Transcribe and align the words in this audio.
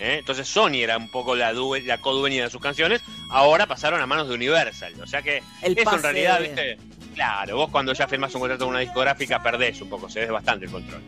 ¿eh? 0.00 0.16
Entonces 0.18 0.48
Sony 0.48 0.76
era 0.82 0.96
un 0.96 1.10
poco 1.10 1.36
la, 1.36 1.52
la 1.52 1.98
codueña 2.00 2.44
de 2.44 2.50
sus 2.50 2.60
canciones, 2.60 3.02
ahora 3.30 3.66
pasaron 3.66 4.00
a 4.00 4.06
manos 4.06 4.28
de 4.28 4.34
Universal. 4.34 4.94
O 5.00 5.06
sea 5.06 5.22
que 5.22 5.42
eso 5.62 5.94
en 5.94 6.02
realidad, 6.02 6.40
¿viste? 6.40 6.78
Claro, 7.14 7.56
vos 7.56 7.70
cuando 7.70 7.92
ya 7.92 8.08
firmas 8.08 8.34
un 8.34 8.40
contrato 8.40 8.64
con 8.64 8.70
una 8.70 8.80
discográfica 8.80 9.42
perdés 9.42 9.80
un 9.80 9.90
poco, 9.90 10.08
se 10.08 10.20
ve 10.20 10.30
bastante 10.30 10.66
el 10.66 10.70
control. 10.70 11.02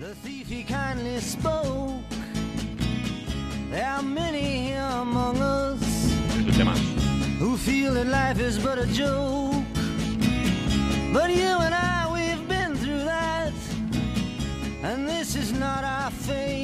Es 0.00 1.36
un 6.56 7.02
Who 7.38 7.56
feel 7.56 7.94
that 7.94 8.06
life 8.06 8.38
is 8.38 8.56
but 8.58 8.78
a 8.78 8.86
joke. 8.86 9.64
But 11.12 11.30
you 11.30 11.42
and 11.42 11.74
I, 11.74 12.08
we've 12.12 12.46
been 12.48 12.76
through 12.76 13.04
that. 13.04 13.52
And 14.84 15.08
this 15.08 15.34
is 15.34 15.52
not 15.52 15.82
our 15.82 16.10
fate. 16.12 16.61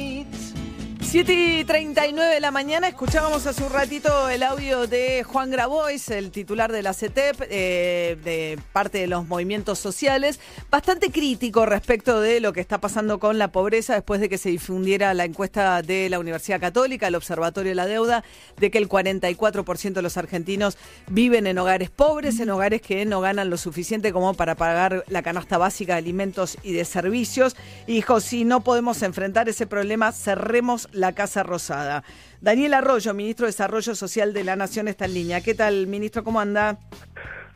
7 1.09 1.33
y 1.33 1.63
39 1.65 2.35
de 2.35 2.39
la 2.39 2.51
mañana, 2.51 2.87
escuchábamos 2.87 3.47
hace 3.47 3.63
un 3.63 3.71
ratito 3.71 4.29
el 4.29 4.43
audio 4.43 4.85
de 4.85 5.23
Juan 5.23 5.49
Grabois, 5.49 6.07
el 6.09 6.29
titular 6.29 6.71
de 6.71 6.83
la 6.83 6.93
CETEP, 6.93 7.47
eh, 7.49 8.15
de 8.23 8.59
parte 8.73 8.99
de 8.99 9.07
los 9.07 9.27
movimientos 9.27 9.79
sociales, 9.79 10.39
bastante 10.69 11.09
crítico 11.09 11.65
respecto 11.65 12.21
de 12.21 12.39
lo 12.39 12.53
que 12.53 12.61
está 12.61 12.79
pasando 12.79 13.17
con 13.17 13.39
la 13.39 13.51
pobreza 13.51 13.95
después 13.95 14.21
de 14.21 14.29
que 14.29 14.37
se 14.37 14.49
difundiera 14.49 15.15
la 15.15 15.25
encuesta 15.25 15.81
de 15.81 16.09
la 16.09 16.19
Universidad 16.19 16.59
Católica, 16.59 17.07
el 17.07 17.15
Observatorio 17.15 17.71
de 17.71 17.75
la 17.75 17.87
Deuda, 17.87 18.23
de 18.57 18.69
que 18.69 18.77
el 18.77 18.87
44% 18.87 19.93
de 19.93 20.01
los 20.03 20.15
argentinos 20.15 20.77
viven 21.07 21.47
en 21.47 21.57
hogares 21.57 21.89
pobres, 21.89 22.39
en 22.39 22.51
hogares 22.51 22.83
que 22.83 23.03
no 23.05 23.19
ganan 23.19 23.49
lo 23.49 23.57
suficiente 23.57 24.13
como 24.13 24.35
para 24.35 24.53
pagar 24.53 25.03
la 25.07 25.23
canasta 25.23 25.57
básica 25.57 25.93
de 25.93 25.99
alimentos 25.99 26.59
y 26.61 26.73
de 26.73 26.85
servicios. 26.85 27.55
Y 27.87 27.93
dijo, 27.93 28.19
si 28.19 28.45
no 28.45 28.61
podemos 28.61 29.01
enfrentar 29.01 29.49
ese 29.49 29.65
problema, 29.65 30.11
cerremos 30.11 30.87
la 30.98 30.98
Casa 31.13 31.43
Rosada. 31.43 32.03
Daniel 32.41 32.73
Arroyo, 32.73 33.13
ministro 33.13 33.45
de 33.45 33.51
Desarrollo 33.51 33.95
Social 33.95 34.33
de 34.33 34.43
la 34.43 34.55
Nación, 34.55 34.87
está 34.87 35.05
en 35.05 35.13
línea. 35.13 35.41
¿Qué 35.41 35.53
tal, 35.53 35.87
ministro? 35.87 36.23
¿Cómo 36.23 36.39
anda? 36.39 36.77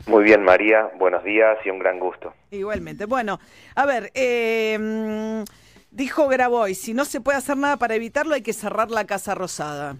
Muy 0.06 0.24
bien, 0.24 0.42
María. 0.42 0.90
Buenos 0.96 1.24
días 1.24 1.56
y 1.64 1.70
un 1.70 1.78
gran 1.78 1.98
gusto. 1.98 2.34
Igualmente. 2.50 3.06
Bueno, 3.06 3.38
a 3.74 3.86
ver, 3.86 4.10
eh, 4.14 5.44
dijo 5.90 6.28
Graboy, 6.28 6.74
si 6.74 6.92
no 6.92 7.04
se 7.04 7.20
puede 7.20 7.38
hacer 7.38 7.56
nada 7.56 7.78
para 7.78 7.94
evitarlo, 7.94 8.34
hay 8.34 8.42
que 8.42 8.52
cerrar 8.52 8.90
la 8.90 9.06
Casa 9.06 9.34
Rosada. 9.34 9.96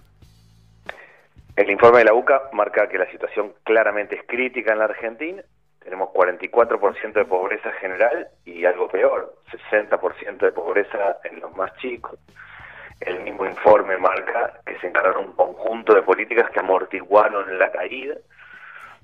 El 1.56 1.70
informe 1.70 1.98
de 1.98 2.05
la 2.06 2.15
UCA 2.15 2.50
marca 2.53 2.89
que 2.89 2.98
la 2.98 3.11
situación 3.11 3.55
claramente 3.62 4.17
es 4.17 4.22
crítica 4.27 4.72
en 4.72 4.81
la 4.81 4.87
Argentina. 4.87 5.42
Tenemos 5.83 6.09
44% 6.11 7.12
de 7.12 7.25
pobreza 7.25 7.70
general 7.72 8.28
y 8.45 8.65
algo 8.65 8.89
peor, 8.89 9.37
60% 9.70 10.39
de 10.39 10.53
pobreza 10.53 11.19
en 11.25 11.41
los 11.41 11.55
más 11.56 11.75
chicos 11.77 12.19
el 13.06 13.20
mismo 13.20 13.47
informe 13.47 13.97
marca 13.98 14.60
que 14.66 14.78
se 14.78 14.88
encargaron 14.88 15.27
un 15.27 15.33
conjunto 15.33 15.94
de 15.94 16.02
políticas 16.02 16.50
que 16.50 16.60
amortiguaron 16.60 17.58
la 17.58 17.70
caída, 17.70 18.16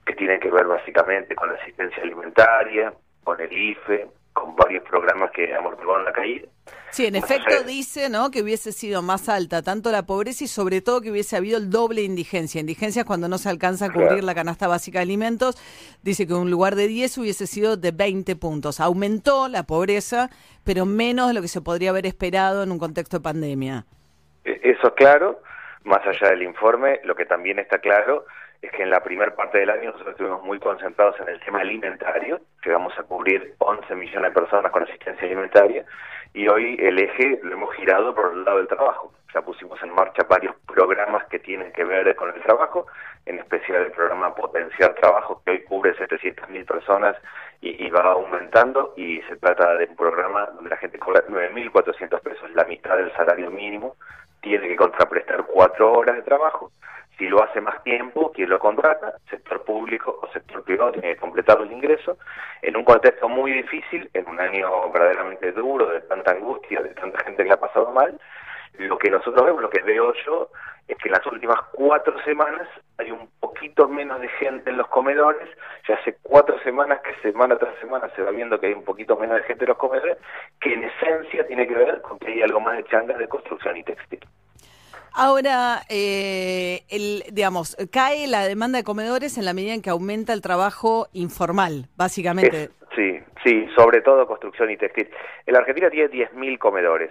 que 0.04 0.14
tienen 0.14 0.40
que 0.40 0.50
ver 0.50 0.66
básicamente 0.66 1.34
con 1.34 1.48
la 1.48 1.58
asistencia 1.58 2.02
alimentaria, 2.02 2.92
con 3.24 3.40
el 3.40 3.52
IFE, 3.52 4.08
con 4.40 4.56
varios 4.56 4.82
programas 4.88 5.30
que 5.32 5.54
amortiguaron 5.54 6.04
la 6.04 6.12
caída. 6.12 6.48
Sí, 6.90 7.06
en 7.06 7.14
efecto 7.14 7.62
dice 7.64 8.08
¿no? 8.08 8.30
que 8.30 8.42
hubiese 8.42 8.72
sido 8.72 9.00
más 9.02 9.28
alta 9.28 9.62
tanto 9.62 9.92
la 9.92 10.04
pobreza 10.04 10.44
y 10.44 10.46
sobre 10.48 10.80
todo 10.80 11.00
que 11.00 11.10
hubiese 11.10 11.36
habido 11.36 11.58
el 11.58 11.70
doble 11.70 12.00
de 12.00 12.06
indigencia. 12.06 12.60
Indigencia 12.60 13.00
es 13.00 13.06
cuando 13.06 13.28
no 13.28 13.38
se 13.38 13.48
alcanza 13.48 13.86
a 13.86 13.92
cubrir 13.92 14.24
la 14.24 14.34
canasta 14.34 14.66
básica 14.66 14.98
de 14.98 15.04
alimentos. 15.04 15.56
Dice 16.02 16.26
que 16.26 16.34
un 16.34 16.50
lugar 16.50 16.74
de 16.74 16.88
10 16.88 17.18
hubiese 17.18 17.46
sido 17.46 17.76
de 17.76 17.92
20 17.92 18.34
puntos. 18.36 18.80
Aumentó 18.80 19.48
la 19.48 19.62
pobreza, 19.62 20.30
pero 20.64 20.84
menos 20.84 21.28
de 21.28 21.34
lo 21.34 21.42
que 21.42 21.48
se 21.48 21.60
podría 21.60 21.90
haber 21.90 22.06
esperado 22.06 22.62
en 22.62 22.72
un 22.72 22.78
contexto 22.78 23.18
de 23.18 23.22
pandemia. 23.22 23.86
E, 24.44 24.60
eso 24.64 24.88
es 24.88 24.94
claro. 24.94 25.40
Más 25.84 26.06
allá 26.06 26.30
del 26.30 26.42
informe, 26.42 27.00
lo 27.04 27.14
que 27.14 27.24
también 27.24 27.58
está 27.58 27.78
claro 27.78 28.26
es 28.62 28.70
que 28.72 28.82
en 28.82 28.90
la 28.90 29.00
primera 29.00 29.34
parte 29.34 29.58
del 29.58 29.70
año 29.70 29.92
nosotros 29.92 30.12
estuvimos 30.12 30.42
muy 30.42 30.58
concentrados 30.58 31.18
en 31.20 31.28
el 31.28 31.40
tema 31.40 31.60
alimentario, 31.60 32.40
llegamos 32.64 32.92
a 32.98 33.02
cubrir 33.04 33.54
11 33.58 33.94
millones 33.94 34.34
de 34.34 34.40
personas 34.40 34.70
con 34.70 34.82
asistencia 34.82 35.26
alimentaria 35.26 35.84
y 36.34 36.46
hoy 36.48 36.76
el 36.78 36.98
eje 36.98 37.40
lo 37.42 37.54
hemos 37.54 37.74
girado 37.74 38.14
por 38.14 38.32
el 38.32 38.44
lado 38.44 38.58
del 38.58 38.68
trabajo. 38.68 39.12
Ya 39.32 39.42
pusimos 39.42 39.80
en 39.82 39.94
marcha 39.94 40.24
varios 40.28 40.54
programas 40.66 41.24
que 41.26 41.38
tienen 41.38 41.72
que 41.72 41.84
ver 41.84 42.14
con 42.16 42.34
el 42.34 42.42
trabajo, 42.42 42.86
en 43.26 43.38
especial 43.38 43.82
el 43.82 43.92
programa 43.92 44.34
Potenciar 44.34 44.94
Trabajo, 44.94 45.40
que 45.44 45.52
hoy 45.52 45.62
cubre 45.62 45.94
700.000 45.96 46.66
personas 46.66 47.16
y, 47.60 47.86
y, 47.86 47.90
va 47.90 48.02
aumentando, 48.02 48.92
y 48.96 49.22
se 49.22 49.36
trata 49.36 49.76
de 49.76 49.86
un 49.86 49.96
programa 49.96 50.46
donde 50.46 50.70
la 50.70 50.76
gente 50.78 50.98
cobra 50.98 51.24
9.400 51.28 52.20
pesos, 52.20 52.50
la 52.54 52.64
mitad 52.64 52.96
del 52.96 53.12
salario 53.12 53.52
mínimo, 53.52 53.96
tiene 54.40 54.68
que 54.68 54.76
contraprestar 54.76 55.44
cuatro 55.46 55.92
horas 55.92 56.16
de 56.16 56.22
trabajo. 56.22 56.72
Si 57.18 57.28
lo 57.28 57.42
hace 57.42 57.60
más 57.60 57.82
tiempo, 57.82 58.32
quien 58.32 58.48
lo 58.48 58.58
contrata, 58.58 59.14
sector 59.28 59.62
público 59.62 60.18
o 60.22 60.32
sector 60.32 60.64
privado, 60.64 60.92
tiene 60.92 61.14
que 61.14 61.20
completar 61.20 61.60
el 61.60 61.70
ingreso, 61.70 62.16
en 62.62 62.76
un 62.76 62.84
contexto 62.84 63.28
muy 63.28 63.52
difícil, 63.52 64.08
en 64.14 64.26
un 64.26 64.40
año 64.40 64.90
verdaderamente 64.90 65.52
duro, 65.52 65.86
de 65.90 66.00
tanta 66.02 66.30
angustia, 66.30 66.80
de 66.80 66.94
tanta 66.94 67.18
gente 67.24 67.44
que 67.44 67.52
ha 67.52 67.60
pasado 67.60 67.92
mal, 67.92 68.18
lo 68.78 68.98
que 68.98 69.10
nosotros 69.10 69.44
vemos, 69.44 69.62
lo 69.62 69.70
que 69.70 69.82
veo 69.82 70.12
yo, 70.26 70.50
es 70.88 70.96
que 70.98 71.08
en 71.08 71.12
las 71.12 71.26
últimas 71.26 71.60
cuatro 71.72 72.14
semanas 72.24 72.68
hay 72.98 73.10
un 73.10 73.28
poquito 73.38 73.88
menos 73.88 74.20
de 74.20 74.28
gente 74.28 74.70
en 74.70 74.76
los 74.76 74.88
comedores, 74.88 75.48
ya 75.88 75.94
hace 75.94 76.16
cuatro 76.22 76.58
semanas 76.62 77.00
que 77.00 77.14
semana 77.22 77.56
tras 77.56 77.78
semana 77.80 78.10
se 78.16 78.22
va 78.22 78.30
viendo 78.30 78.58
que 78.58 78.66
hay 78.68 78.72
un 78.72 78.84
poquito 78.84 79.16
menos 79.16 79.36
de 79.36 79.44
gente 79.44 79.64
en 79.64 79.68
los 79.68 79.78
comedores, 79.78 80.18
que 80.60 80.74
en 80.74 80.84
esencia 80.84 81.46
tiene 81.46 81.66
que 81.66 81.74
ver 81.74 82.02
con 82.02 82.18
que 82.18 82.32
hay 82.32 82.42
algo 82.42 82.60
más 82.60 82.76
de 82.76 82.84
changas 82.84 83.18
de 83.18 83.28
construcción 83.28 83.76
y 83.76 83.84
textil. 83.84 84.20
Ahora, 85.12 85.82
eh, 85.88 86.82
el, 86.88 87.24
digamos, 87.32 87.76
cae 87.92 88.26
la 88.26 88.46
demanda 88.46 88.78
de 88.78 88.84
comedores 88.84 89.38
en 89.38 89.44
la 89.44 89.54
medida 89.54 89.74
en 89.74 89.82
que 89.82 89.90
aumenta 89.90 90.32
el 90.32 90.40
trabajo 90.40 91.08
informal, 91.12 91.86
básicamente. 91.96 92.70
sí, 92.94 93.18
sí, 93.44 93.66
sobre 93.76 94.02
todo 94.02 94.26
construcción 94.26 94.70
y 94.70 94.76
textil. 94.76 95.10
En 95.46 95.54
la 95.54 95.60
Argentina 95.60 95.90
tiene 95.90 96.10
10.000 96.10 96.58
comedores. 96.58 97.10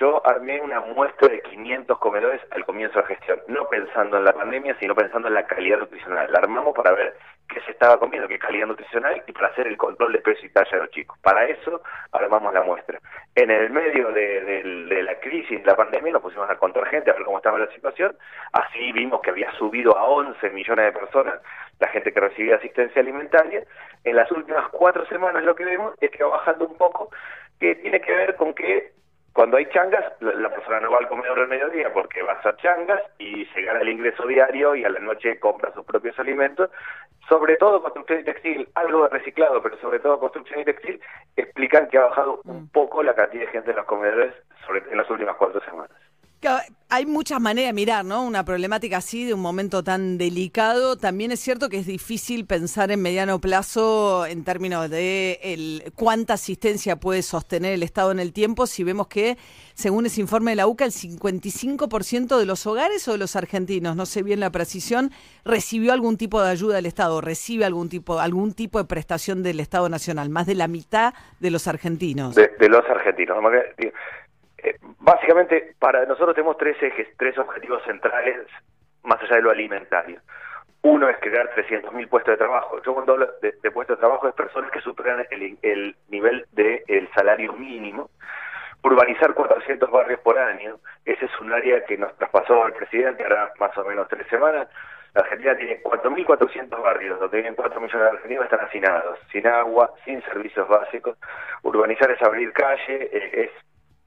Yo 0.00 0.26
armé 0.26 0.58
una 0.62 0.80
muestra 0.80 1.28
de 1.28 1.42
500 1.42 1.98
comedores 1.98 2.40
al 2.52 2.64
comienzo 2.64 2.94
de 2.94 3.02
la 3.02 3.08
gestión, 3.08 3.38
no 3.48 3.68
pensando 3.68 4.16
en 4.16 4.24
la 4.24 4.32
pandemia, 4.32 4.74
sino 4.80 4.94
pensando 4.94 5.28
en 5.28 5.34
la 5.34 5.46
calidad 5.46 5.78
nutricional. 5.78 6.32
La 6.32 6.38
armamos 6.38 6.74
para 6.74 6.92
ver 6.92 7.18
qué 7.46 7.60
se 7.60 7.72
estaba 7.72 7.98
comiendo, 7.98 8.26
qué 8.26 8.38
calidad 8.38 8.66
nutricional 8.66 9.22
y 9.26 9.32
para 9.32 9.48
hacer 9.48 9.66
el 9.66 9.76
control 9.76 10.14
de 10.14 10.20
peso 10.20 10.46
y 10.46 10.48
talla 10.48 10.70
de 10.70 10.78
los 10.78 10.90
chicos. 10.90 11.18
Para 11.18 11.44
eso 11.44 11.82
armamos 12.12 12.54
la 12.54 12.62
muestra. 12.62 12.98
En 13.34 13.50
el 13.50 13.68
medio 13.68 14.10
de, 14.10 15.02
la 15.02 15.20
crisis, 15.20 15.60
de 15.60 15.66
la 15.66 15.76
pandemia, 15.76 16.14
nos 16.14 16.22
pusimos 16.22 16.48
a 16.48 16.56
contar 16.56 16.86
gente, 16.86 17.10
a 17.10 17.14
ver 17.14 17.24
cómo 17.24 17.36
estaba 17.36 17.58
la 17.58 17.70
situación. 17.74 18.16
Así 18.52 18.92
vimos 18.92 19.20
que 19.20 19.28
había 19.28 19.52
subido 19.58 19.98
a 19.98 20.04
11 20.04 20.48
millones 20.48 20.86
de 20.86 20.98
personas 20.98 21.42
la 21.78 21.88
gente 21.88 22.10
que 22.10 22.20
recibía 22.20 22.56
asistencia 22.56 23.02
alimentaria. 23.02 23.64
En 24.04 24.16
las 24.16 24.32
últimas 24.32 24.66
cuatro 24.70 25.04
semanas 25.08 25.44
lo 25.44 25.54
que 25.54 25.66
vemos 25.66 25.92
es 26.00 26.10
que 26.10 26.24
va 26.24 26.38
bajando 26.38 26.66
un 26.66 26.78
poco, 26.78 27.10
que 27.58 27.74
tiene 27.74 28.00
que 28.00 28.12
ver 28.14 28.36
con 28.36 28.54
que 28.54 28.98
cuando 29.32 29.56
hay 29.56 29.66
changas, 29.66 30.04
la, 30.20 30.50
persona 30.50 30.80
no 30.80 30.90
va 30.90 30.98
al 30.98 31.08
comedor 31.08 31.38
al 31.38 31.48
mediodía 31.48 31.92
porque 31.92 32.22
va 32.22 32.32
a 32.32 32.36
hacer 32.36 32.56
changas 32.56 33.00
y 33.18 33.44
se 33.46 33.62
gana 33.62 33.80
el 33.80 33.88
ingreso 33.88 34.26
diario 34.26 34.74
y 34.74 34.84
a 34.84 34.88
la 34.88 34.98
noche 34.98 35.38
compra 35.38 35.72
sus 35.72 35.84
propios 35.84 36.18
alimentos. 36.18 36.68
Sobre 37.28 37.56
todo 37.56 37.80
construcción 37.80 38.20
y 38.20 38.24
textil, 38.24 38.68
algo 38.74 39.04
de 39.04 39.10
reciclado, 39.10 39.62
pero 39.62 39.78
sobre 39.78 40.00
todo 40.00 40.18
construcción 40.18 40.60
y 40.60 40.64
textil, 40.64 41.00
explican 41.36 41.88
que 41.88 41.98
ha 41.98 42.06
bajado 42.06 42.40
un 42.44 42.64
mm. 42.64 42.68
poco 42.70 43.04
la 43.04 43.14
cantidad 43.14 43.44
de 43.44 43.52
gente 43.52 43.70
en 43.70 43.76
los 43.76 43.86
comedores 43.86 44.34
sobre, 44.66 44.82
en 44.90 44.98
las 44.98 45.08
últimas 45.08 45.36
cuatro 45.36 45.60
semanas. 45.60 45.96
Hay 46.92 47.06
muchas 47.06 47.40
maneras 47.40 47.68
de 47.68 47.72
mirar, 47.74 48.04
¿no? 48.04 48.24
Una 48.24 48.44
problemática 48.44 48.96
así 48.96 49.24
de 49.24 49.34
un 49.34 49.40
momento 49.40 49.84
tan 49.84 50.18
delicado. 50.18 50.96
También 50.96 51.30
es 51.30 51.38
cierto 51.38 51.68
que 51.68 51.78
es 51.78 51.86
difícil 51.86 52.46
pensar 52.46 52.90
en 52.90 53.00
mediano 53.00 53.40
plazo 53.40 54.26
en 54.26 54.42
términos 54.42 54.90
de 54.90 55.38
el, 55.42 55.92
cuánta 55.94 56.34
asistencia 56.34 56.96
puede 56.96 57.22
sostener 57.22 57.74
el 57.74 57.82
Estado 57.82 58.10
en 58.10 58.18
el 58.18 58.32
tiempo 58.32 58.66
si 58.66 58.82
vemos 58.82 59.06
que, 59.06 59.36
según 59.74 60.06
ese 60.06 60.20
informe 60.20 60.52
de 60.52 60.56
la 60.56 60.66
UCA, 60.66 60.86
el 60.86 60.90
55% 60.90 62.38
de 62.38 62.46
los 62.46 62.66
hogares 62.66 63.06
o 63.06 63.12
de 63.12 63.18
los 63.18 63.36
argentinos, 63.36 63.94
no 63.94 64.06
sé 64.06 64.22
bien 64.22 64.40
la 64.40 64.50
precisión, 64.50 65.12
recibió 65.44 65.92
algún 65.92 66.16
tipo 66.16 66.42
de 66.42 66.50
ayuda 66.50 66.76
del 66.76 66.86
Estado, 66.86 67.20
recibe 67.20 67.66
algún 67.66 67.88
tipo, 67.88 68.18
algún 68.18 68.52
tipo 68.54 68.78
de 68.78 68.86
prestación 68.86 69.42
del 69.42 69.60
Estado 69.60 69.88
Nacional, 69.88 70.30
más 70.30 70.46
de 70.46 70.56
la 70.56 70.66
mitad 70.66 71.14
de 71.38 71.50
los 71.50 71.68
argentinos. 71.68 72.34
De, 72.34 72.50
de 72.58 72.68
los 72.68 72.84
argentinos. 72.86 73.36
Eh, 74.62 74.76
básicamente, 74.98 75.74
para 75.78 76.04
nosotros 76.04 76.34
tenemos 76.34 76.56
tres 76.58 76.76
ejes, 76.82 77.08
tres 77.16 77.36
objetivos 77.38 77.82
centrales, 77.84 78.46
más 79.02 79.20
allá 79.22 79.36
de 79.36 79.42
lo 79.42 79.50
alimentario. 79.50 80.20
Uno 80.82 81.08
es 81.08 81.18
crear 81.18 81.50
300.000 81.54 82.08
puestos 82.08 82.32
de 82.32 82.38
trabajo. 82.38 82.80
Yo 82.82 82.94
cuando 82.94 83.12
hablo 83.12 83.28
de, 83.42 83.52
puestos 83.70 83.96
de 83.96 84.00
trabajo 84.00 84.28
es 84.28 84.34
personas 84.34 84.70
que 84.70 84.80
superan 84.80 85.26
el, 85.30 85.96
nivel 86.08 86.46
del 86.52 86.82
el 86.88 87.08
salario 87.12 87.52
mínimo. 87.52 88.10
Urbanizar 88.82 89.34
400 89.34 89.90
barrios 89.90 90.20
por 90.20 90.38
año, 90.38 90.78
ese 91.04 91.26
es 91.26 91.40
un 91.40 91.52
área 91.52 91.84
que 91.84 91.98
nos 91.98 92.16
traspasó 92.16 92.66
el 92.66 92.72
presidente 92.72 93.22
ahora 93.22 93.52
más 93.58 93.76
o 93.76 93.84
menos 93.84 94.08
tres 94.08 94.26
semanas. 94.28 94.68
La 95.12 95.20
Argentina 95.20 95.54
tiene 95.56 95.82
4.400 95.82 96.82
barrios, 96.82 97.20
donde 97.20 97.36
viven 97.36 97.54
4 97.56 97.78
millones 97.78 98.02
de 98.02 98.16
argentinos 98.16 98.44
están 98.44 98.60
hacinados, 98.60 99.18
sin 99.30 99.46
agua, 99.46 99.92
sin 100.06 100.22
servicios 100.22 100.66
básicos. 100.66 101.18
Urbanizar 101.62 102.10
es 102.10 102.22
abrir 102.22 102.52
calle, 102.54 103.10
eh, 103.12 103.30
es 103.44 103.50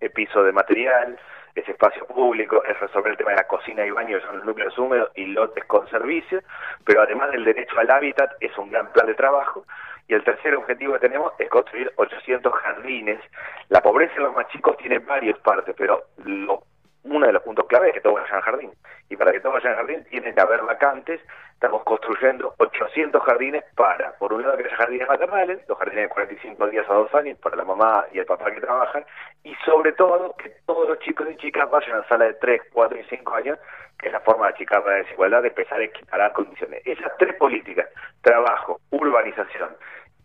piso 0.10 0.44
de 0.44 0.52
material, 0.52 1.20
ese 1.56 1.72
espacio 1.72 2.06
público, 2.08 2.64
es 2.64 2.80
resolver 2.80 3.12
el 3.12 3.18
tema 3.18 3.32
de 3.32 3.38
la 3.38 3.48
cocina 3.48 3.86
y 3.86 3.92
baño, 3.92 4.20
que 4.20 4.26
son 4.26 4.38
los 4.38 4.46
núcleos 4.46 4.78
húmedos 4.78 5.12
y 5.16 5.26
lotes 5.26 5.64
con 5.66 5.88
servicios, 5.90 6.44
pero 6.84 7.02
además 7.02 7.32
del 7.32 7.46
derecho 7.46 7.78
al 7.80 7.92
hábitat 7.92 8.32
es 8.40 8.58
un 8.58 8.72
gran 8.72 8.92
plan 8.92 9.08
de 9.08 9.14
trabajo. 9.14 9.66
Y 10.08 10.14
el 10.16 10.24
tercer 10.24 10.56
objetivo 10.56 10.94
que 10.94 11.00
tenemos 11.00 11.32
es 11.40 11.50
construir 11.50 11.92
800 11.96 12.54
jardines. 12.54 13.20
La 13.70 13.82
pobreza 13.82 14.14
en 14.18 14.24
los 14.24 14.36
más 14.36 14.48
chicos 14.48 14.76
tiene 14.78 15.00
varias 15.00 15.38
partes, 15.40 15.76
pero 15.78 16.04
lo 16.26 16.64
uno 17.04 17.28
de 17.28 17.34
los 17.34 17.44
puntos 17.44 17.68
clave 17.68 17.90
es 17.90 17.96
que 17.96 18.02
todos 18.02 18.16
vayan 18.16 18.36
al 18.36 18.42
jardín. 18.42 18.72
Y 19.10 19.18
para 19.18 19.32
que 19.32 19.40
todos 19.40 19.56
vayan 19.56 19.74
al 19.74 19.80
jardín 19.80 20.06
tiene 20.10 20.34
que 20.34 20.42
haber 20.42 20.62
vacantes. 20.62 21.22
Estamos 21.64 21.86
construyendo 21.86 22.54
800 22.58 23.24
jardines 23.24 23.64
para, 23.74 24.12
por 24.18 24.34
un 24.34 24.42
lado, 24.42 24.58
que 24.58 24.66
haya 24.66 24.76
jardines 24.76 25.08
maternales, 25.08 25.60
los 25.66 25.78
jardines 25.78 26.10
de 26.10 26.10
45 26.10 26.68
días 26.68 26.86
a 26.90 26.94
dos 26.94 27.16
años 27.16 27.40
para 27.40 27.56
la 27.56 27.64
mamá 27.64 28.04
y 28.12 28.20
el 28.20 28.26
papá 28.26 28.52
que 28.52 28.60
trabajan, 28.60 29.06
y 29.46 29.56
sobre 29.66 29.94
todo 29.94 30.36
que 30.36 30.50
todos 30.66 30.90
los 30.90 31.00
chicos 31.00 31.26
y 31.32 31.38
chicas 31.38 31.72
vayan 31.72 31.94
a 31.94 31.98
la 32.00 32.08
sala 32.10 32.26
de 32.26 32.34
3, 32.34 32.64
4 32.74 33.00
y 33.00 33.04
5 33.06 33.34
años, 33.34 33.60
que 33.98 34.08
es 34.08 34.12
la 34.12 34.20
forma 34.20 34.48
de 34.48 34.56
achicar 34.56 34.86
la 34.86 34.96
desigualdad, 34.96 35.42
de 35.42 35.48
empezar 35.48 35.80
a 35.80 35.86
equiparar 35.86 36.34
condiciones. 36.34 36.82
Esas 36.86 37.16
tres 37.18 37.34
políticas, 37.36 37.88
trabajo, 38.22 38.82
urbanización 38.90 39.70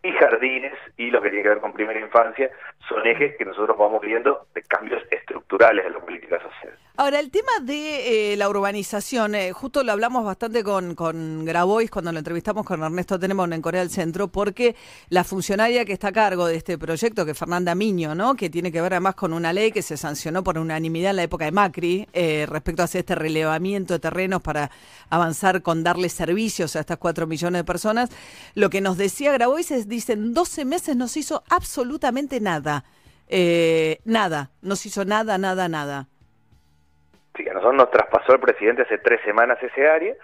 y 0.03 0.13
jardines 0.13 0.75
y 0.97 1.11
lo 1.11 1.21
que 1.21 1.31
tiene 1.31 1.43
que 1.43 1.49
ver 1.51 1.61
con 1.61 1.73
primera 1.73 2.01
infancia 2.01 2.51
son 2.89 3.07
ejes 3.07 3.37
que 3.37 3.45
nosotros 3.45 3.77
vamos 3.77 4.01
viendo 4.01 4.47
de 4.55 4.63
cambios 4.63 5.03
estructurales 5.11 5.87
en 5.87 5.93
la 5.93 6.01
política 6.01 6.41
social. 6.41 6.79
Ahora, 7.01 7.21
el 7.21 7.31
tema 7.31 7.53
de 7.63 8.33
eh, 8.33 8.37
la 8.37 8.49
urbanización, 8.49 9.37
eh, 9.37 9.53
justo 9.53 9.85
lo 9.85 9.93
hablamos 9.93 10.25
bastante 10.25 10.65
con, 10.65 10.97
con 10.97 11.45
Grabois 11.45 11.93
cuando 11.93 12.11
lo 12.11 12.19
entrevistamos 12.19 12.67
con 12.67 12.83
Ernesto 12.83 13.21
Tenemos 13.21 13.49
en 13.53 13.63
Corea 13.63 13.83
del 13.83 13.91
Centro, 13.91 14.27
porque 14.27 14.75
la 15.09 15.23
funcionaria 15.23 15.85
que 15.85 15.93
está 15.93 16.09
a 16.09 16.13
cargo 16.13 16.47
de 16.47 16.57
este 16.57 16.77
proyecto, 16.77 17.25
que 17.25 17.31
es 17.31 17.39
Fernanda 17.39 17.77
Miño, 17.77 18.17
¿no? 18.17 18.35
que 18.35 18.51
tiene 18.51 18.73
que 18.73 18.81
ver 18.81 18.95
además 18.95 19.15
con 19.15 19.33
una 19.33 19.53
ley 19.53 19.71
que 19.71 19.83
se 19.83 19.97
sancionó 19.97 20.43
por 20.43 20.59
unanimidad 20.59 21.11
en 21.11 21.17
la 21.17 21.23
época 21.23 21.45
de 21.45 21.53
Macri, 21.53 22.09
eh, 22.13 22.47
respecto 22.49 22.83
a 22.83 22.87
hacer 22.87 23.01
este 23.01 23.15
relevamiento 23.15 23.95
de 23.95 24.01
terrenos 24.01 24.43
para 24.43 24.73
avanzar 25.09 25.63
con 25.63 25.85
darle 25.85 26.09
servicios 26.09 26.75
a 26.75 26.81
estas 26.81 26.99
cuatro 26.99 27.29
millones 27.29 27.61
de 27.61 27.65
personas, 27.65 28.11
lo 28.55 28.71
que 28.71 28.81
nos 28.81 28.97
decía 28.97 29.31
Grabois 29.33 29.71
es, 29.71 29.88
dicen, 29.89 30.35
12 30.35 30.65
meses 30.65 30.97
no 30.97 31.09
se 31.09 31.21
hizo 31.21 31.43
absolutamente 31.51 32.41
nada. 32.41 32.85
nada, 34.05 34.51
no 34.63 34.77
se 34.77 34.89
hizo 34.89 35.05
nada, 35.05 35.39
nada, 35.39 35.69
nada. 35.69 36.07
Sí, 37.37 37.49
a 37.49 37.53
nosotros 37.53 37.77
nos 37.77 37.91
traspasó 37.91 38.33
el 38.35 38.41
presidente 38.41 38.83
hace 38.83 38.99
tres 38.99 39.21
semanas 39.25 39.63
ese 39.63 39.89
área. 39.89 40.15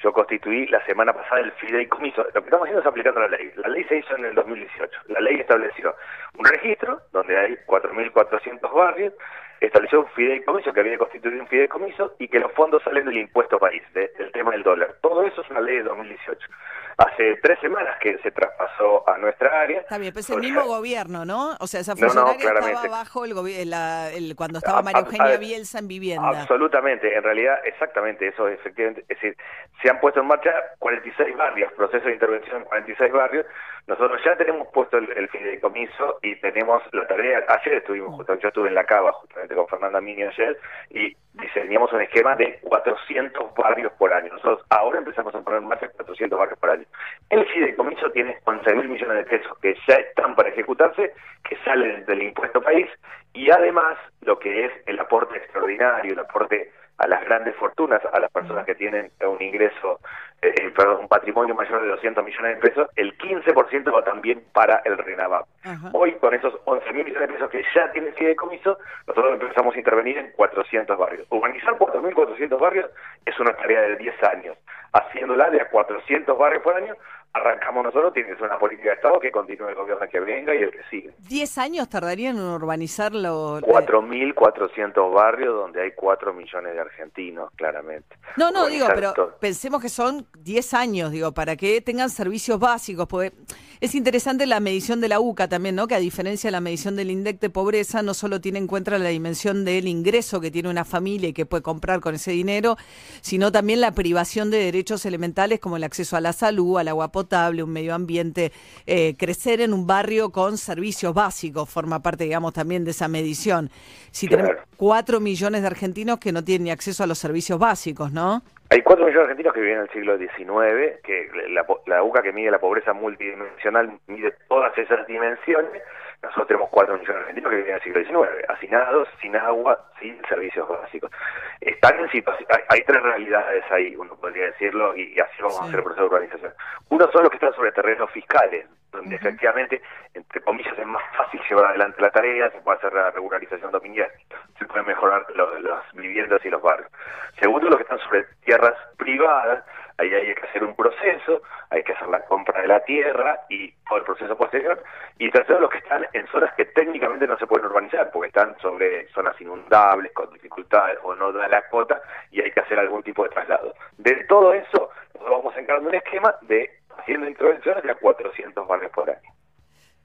Yo 0.00 0.12
constituí 0.12 0.66
la 0.68 0.84
semana 0.86 1.12
pasada 1.12 1.40
el 1.40 1.52
fideicomiso. 1.52 2.22
Lo 2.22 2.32
que 2.32 2.38
estamos 2.38 2.62
haciendo 2.62 2.80
es 2.80 2.86
aplicando 2.86 3.20
la 3.20 3.28
ley. 3.28 3.52
La 3.56 3.68
ley 3.68 3.84
se 3.84 3.98
hizo 3.98 4.16
en 4.16 4.26
el 4.26 4.34
2018. 4.34 5.00
La 5.08 5.20
ley 5.20 5.36
estableció 5.40 5.94
un 6.38 6.44
registro 6.44 7.00
donde 7.12 7.36
hay 7.36 7.56
4.400 7.66 8.72
barrios, 8.72 9.12
estableció 9.60 10.00
un 10.00 10.08
fideicomiso 10.08 10.72
que 10.72 10.80
había 10.80 10.92
que 10.92 10.98
constituir 10.98 11.40
un 11.40 11.48
fideicomiso 11.48 12.14
y 12.18 12.28
que 12.28 12.38
los 12.38 12.52
fondos 12.52 12.82
salen 12.84 13.06
del 13.06 13.18
impuesto 13.18 13.58
país, 13.58 13.82
del 13.92 14.32
tema 14.32 14.52
del 14.52 14.62
dólar. 14.62 14.96
Todo 15.00 15.24
eso 15.24 15.42
es 15.42 15.50
una 15.50 15.60
ley 15.60 15.78
de 15.78 15.82
2018 15.84 16.48
hace 16.98 17.36
tres 17.36 17.58
semanas 17.60 17.96
que 18.00 18.18
se 18.18 18.32
traspasó 18.32 19.08
a 19.08 19.16
nuestra 19.18 19.60
área. 19.60 19.80
Está 19.80 19.98
bien, 19.98 20.12
pero 20.12 20.20
es 20.20 20.30
el 20.30 20.40
mismo 20.40 20.64
gobierno, 20.64 21.24
¿no? 21.24 21.56
O 21.60 21.66
sea, 21.68 21.80
esa 21.80 21.94
funcionaria 21.94 22.48
estaba 22.48 22.88
bajo 22.88 23.24
el, 23.24 23.32
el, 23.72 24.34
cuando 24.36 24.58
estaba 24.58 24.82
María 24.82 25.00
Eugenia 25.02 25.36
Bielsa 25.36 25.78
en 25.78 25.86
vivienda. 25.86 26.28
Absolutamente, 26.28 27.16
en 27.16 27.22
realidad, 27.22 27.60
exactamente, 27.64 28.26
eso 28.26 28.48
efectivamente, 28.48 29.02
es 29.02 29.20
decir, 29.20 29.36
se 29.80 29.88
han 29.88 30.00
puesto 30.00 30.20
en 30.20 30.26
marcha 30.26 30.52
46 30.80 31.36
barrios, 31.36 31.72
proceso 31.74 32.04
de 32.04 32.14
intervención 32.14 32.56
en 32.58 32.64
46 32.64 33.12
barrios, 33.12 33.46
nosotros 33.86 34.20
ya 34.24 34.36
tenemos 34.36 34.66
puesto 34.68 34.98
el, 34.98 35.28
fideicomiso 35.28 36.18
y 36.22 36.34
tenemos 36.40 36.82
la 36.92 37.06
tarea, 37.06 37.44
ayer 37.48 37.74
estuvimos, 37.74 38.16
justamente, 38.16 38.42
yo 38.42 38.48
estuve 38.48 38.68
en 38.68 38.74
la 38.74 38.84
Cava 38.84 39.12
justamente 39.12 39.54
con 39.54 39.68
Fernanda 39.68 40.00
Mini 40.00 40.24
ayer, 40.24 40.58
y 40.90 41.16
diseñamos 41.40 41.92
un 41.92 42.02
esquema 42.02 42.34
de 42.36 42.58
400 42.62 43.54
barrios 43.54 43.92
por 43.92 44.12
año. 44.12 44.32
Nosotros 44.32 44.64
ahora 44.70 44.98
empezamos 44.98 45.34
a 45.34 45.40
poner 45.40 45.62
en 45.62 45.68
marcha 45.68 45.88
400 45.88 46.38
barrios 46.38 46.58
por 46.58 46.70
año. 46.70 46.84
El 47.30 47.46
fideicomiso 47.46 48.10
tiene 48.10 48.38
11 48.44 48.74
mil 48.74 48.88
millones 48.88 49.16
de 49.18 49.38
pesos 49.38 49.58
que 49.58 49.74
ya 49.86 49.94
están 49.94 50.34
para 50.34 50.48
ejecutarse, 50.50 51.12
que 51.48 51.56
salen 51.64 52.04
del 52.06 52.22
impuesto 52.22 52.60
país, 52.60 52.88
y 53.32 53.50
además 53.50 53.96
lo 54.22 54.38
que 54.38 54.66
es 54.66 54.72
el 54.86 54.98
aporte 54.98 55.38
extraordinario, 55.38 56.12
el 56.12 56.18
aporte 56.18 56.72
a 56.98 57.06
las 57.06 57.24
grandes 57.24 57.54
fortunas, 57.56 58.02
a 58.12 58.18
las 58.18 58.30
personas 58.30 58.66
que 58.66 58.74
tienen 58.74 59.10
un 59.24 59.40
ingreso, 59.40 60.00
eh, 60.42 60.52
eh, 60.60 60.70
perdón, 60.76 61.02
un 61.02 61.08
patrimonio 61.08 61.54
mayor 61.54 61.80
de 61.82 61.88
200 61.88 62.24
millones 62.24 62.56
de 62.56 62.68
pesos, 62.68 62.88
el 62.96 63.16
15% 63.16 63.94
va 63.94 64.02
también 64.04 64.42
para 64.52 64.82
el 64.84 64.98
RENAVAP. 64.98 65.46
Hoy, 65.92 66.12
con 66.14 66.34
esos 66.34 66.54
11 66.64 66.92
mil 66.92 67.04
millones 67.04 67.28
de 67.28 67.34
pesos 67.34 67.50
que 67.50 67.64
ya 67.74 67.90
tiene 67.92 68.08
el 68.08 68.14
fideicomiso, 68.14 68.78
nosotros 69.06 69.40
empezamos 69.40 69.74
a 69.74 69.78
intervenir 69.78 70.18
en 70.18 70.32
400 70.32 70.98
barrios. 70.98 71.26
Urbanizar 71.30 71.74
4.400 71.78 72.58
barrios 72.58 72.90
es 73.24 73.38
una 73.38 73.52
tarea 73.54 73.82
de 73.82 73.96
10 73.96 74.22
años. 74.24 74.58
Haciéndola 74.92 75.50
de 75.50 75.60
a 75.60 75.68
400 75.68 76.36
barrios 76.36 76.62
por 76.62 76.74
año, 76.74 76.96
arrancamos 77.32 77.84
nosotros, 77.84 78.12
tiene 78.12 78.30
que 78.30 78.36
ser 78.36 78.44
una 78.44 78.58
política 78.58 78.90
de 78.90 78.94
Estado 78.96 79.20
que 79.20 79.30
continúe 79.30 79.68
el 79.68 79.74
gobierno 79.74 80.06
que 80.10 80.20
venga 80.20 80.54
y 80.54 80.58
el 80.58 80.70
que 80.70 80.82
sigue. 80.90 81.12
¿Diez 81.28 81.58
años 81.58 81.88
tardarían 81.88 82.36
en 82.36 82.42
urbanizarlo? 82.42 83.60
4.400 83.60 85.14
barrios 85.14 85.54
donde 85.54 85.82
hay 85.82 85.92
4 85.92 86.32
millones 86.32 86.74
de 86.74 86.80
argentinos, 86.80 87.50
claramente. 87.56 88.16
No, 88.36 88.50
no, 88.50 88.66
digo, 88.66 88.86
pero 88.94 89.36
pensemos 89.40 89.80
que 89.80 89.88
son 89.88 90.26
10 90.38 90.74
años, 90.74 91.12
digo, 91.12 91.32
para 91.32 91.56
que 91.56 91.80
tengan 91.80 92.10
servicios 92.10 92.58
básicos. 92.58 93.06
Porque 93.06 93.32
es 93.80 93.94
interesante 93.94 94.46
la 94.46 94.60
medición 94.60 95.00
de 95.00 95.08
la 95.08 95.20
UCA 95.20 95.48
también, 95.48 95.76
¿no? 95.76 95.86
Que 95.86 95.94
a 95.94 96.00
diferencia 96.00 96.48
de 96.48 96.52
la 96.52 96.60
medición 96.60 96.96
del 96.96 97.10
INDEC 97.10 97.40
de 97.40 97.50
pobreza, 97.50 98.02
no 98.02 98.14
solo 98.14 98.40
tiene 98.40 98.58
en 98.58 98.66
cuenta 98.66 98.98
la 98.98 99.08
dimensión 99.08 99.64
del 99.64 99.86
ingreso 99.86 100.40
que 100.40 100.50
tiene 100.50 100.68
una 100.68 100.84
familia 100.84 101.28
y 101.28 101.32
que 101.32 101.46
puede 101.46 101.62
comprar 101.62 102.00
con 102.00 102.14
ese 102.14 102.32
dinero, 102.32 102.76
sino 103.20 103.52
también 103.52 103.80
la 103.80 103.92
privación 103.92 104.50
de 104.50 104.58
derechos 104.58 105.04
elementales 105.06 105.60
como 105.60 105.76
el 105.76 105.84
acceso 105.84 106.16
a 106.16 106.20
la 106.20 106.32
salud, 106.32 106.78
al 106.78 106.88
agua 106.88 107.12
potable, 107.12 107.17
un 107.64 107.72
medio 107.72 107.94
ambiente. 107.94 108.52
Eh, 108.86 109.14
crecer 109.18 109.60
en 109.60 109.72
un 109.72 109.86
barrio 109.86 110.30
con 110.30 110.56
servicios 110.56 111.14
básicos 111.14 111.68
forma 111.68 112.00
parte, 112.00 112.24
digamos, 112.24 112.52
también 112.52 112.84
de 112.84 112.92
esa 112.92 113.08
medición. 113.08 113.70
Si 114.10 114.28
tenemos 114.28 114.52
cuatro 114.76 115.20
millones 115.20 115.62
de 115.62 115.66
argentinos 115.66 116.18
que 116.18 116.32
no 116.32 116.44
tienen 116.44 116.72
acceso 116.72 117.04
a 117.04 117.06
los 117.06 117.18
servicios 117.18 117.58
básicos, 117.58 118.12
¿no? 118.12 118.42
Hay 118.70 118.82
cuatro 118.82 119.06
millones 119.06 119.28
de 119.28 119.32
argentinos 119.32 119.54
que 119.54 119.60
viven 119.60 119.78
en 119.78 119.82
el 119.84 119.90
siglo 119.90 120.18
XIX, 120.18 121.00
que 121.02 121.28
la, 121.50 121.66
la 121.86 122.02
UCA 122.02 122.22
que 122.22 122.32
mide 122.32 122.50
la 122.50 122.58
pobreza 122.58 122.92
multidimensional 122.92 123.98
mide 124.06 124.34
todas 124.48 124.76
esas 124.76 125.06
dimensiones. 125.06 125.82
Nosotros 126.22 126.48
tenemos 126.48 126.68
cuatro 126.70 126.98
millones 126.98 127.14
de 127.14 127.20
argentinos 127.20 127.50
que 127.50 127.56
viven 127.56 127.70
en 127.70 127.76
el 127.76 127.82
siglo 127.82 128.26
XIX, 128.26 128.50
hacinados, 128.50 129.08
sin 129.20 129.36
agua, 129.36 129.78
sin 130.00 130.20
servicios 130.28 130.68
básicos. 130.68 131.12
Están 131.60 131.98
en 132.00 132.10
situación, 132.10 132.48
hay, 132.68 132.82
tres 132.82 133.02
realidades 133.02 133.64
ahí, 133.70 133.94
uno 133.96 134.16
podría 134.16 134.46
decirlo, 134.46 134.96
y, 134.96 135.18
así 135.20 135.40
vamos 135.40 135.60
a 135.60 135.64
hacer 135.64 135.76
el 135.76 135.84
proceso 135.84 136.02
de 136.02 136.08
urbanización. 136.08 136.52
Uno 136.88 137.08
son 137.12 137.22
los 137.22 137.30
que 137.30 137.36
están 137.36 137.54
sobre 137.54 137.70
terrenos 137.70 138.10
fiscales, 138.10 138.66
donde 138.90 139.14
efectivamente, 139.14 139.80
entre 140.14 140.40
comillas, 140.40 140.76
es 140.76 140.86
más 140.86 141.02
fácil 141.16 141.40
llevar 141.48 141.66
adelante 141.66 142.02
la 142.02 142.10
tarea, 142.10 142.50
se 142.50 142.60
puede 142.62 142.78
hacer 142.78 142.92
la 142.92 143.10
regularización 143.12 143.70
dominial, 143.70 144.10
se 144.58 144.64
pueden 144.64 144.86
mejorar 144.86 145.24
las 145.36 145.92
viviendas 145.92 146.44
y 146.44 146.50
los 146.50 146.62
barrios. 146.62 146.90
Segundo, 147.38 147.68
los 147.68 147.76
que 147.76 147.82
están 147.84 148.00
sobre 148.00 148.24
tierras 148.44 148.74
privadas, 148.96 149.64
ahí 149.98 150.14
hay 150.14 150.34
que 150.34 150.46
hacer 150.46 150.64
un 150.64 150.74
proceso, 150.74 151.42
hay 151.70 151.82
que 151.82 151.92
hacer 151.92 152.08
la 152.08 152.24
compra 152.24 152.62
de 152.62 152.68
la 152.68 152.80
tierra 152.84 153.40
y 153.48 153.70
todo 153.88 153.98
el 153.98 154.04
proceso 154.04 154.36
posterior. 154.36 154.82
Y 155.18 155.30
tercero, 155.30 155.60
los 155.60 155.70
que 155.70 155.78
están 155.78 156.06
en 156.12 156.26
zonas 156.28 156.54
que 156.54 156.64
técnicamente 156.66 157.26
no 157.26 157.36
se 157.36 157.46
pueden 157.46 157.66
urbanizar, 157.66 158.10
porque 158.10 158.28
están 158.28 158.56
sobre 158.60 159.08
zonas 159.08 159.38
inundables, 159.40 160.12
con 160.12 160.32
dificultades 160.32 160.98
o 161.02 161.14
no 161.14 161.32
da 161.32 161.48
la 161.48 161.62
cuota 161.68 162.00
y 162.30 162.40
hay 162.40 162.50
que 162.52 162.60
hacer 162.60 162.78
algún 162.78 163.02
tipo 163.02 163.24
de 163.24 163.30
traslado. 163.30 163.74
De 163.98 164.24
todo 164.24 164.54
eso, 164.54 164.90
nos 165.20 165.30
vamos 165.30 165.56
encargando 165.56 165.90
un 165.90 165.96
esquema 165.96 166.34
de 166.42 166.70
haciendo 166.96 167.28
intervenciones 167.28 167.82
de 167.82 167.90
a 167.90 167.94
400 167.96 168.66
barrios 168.66 168.92
por 168.92 169.10
año. 169.10 169.32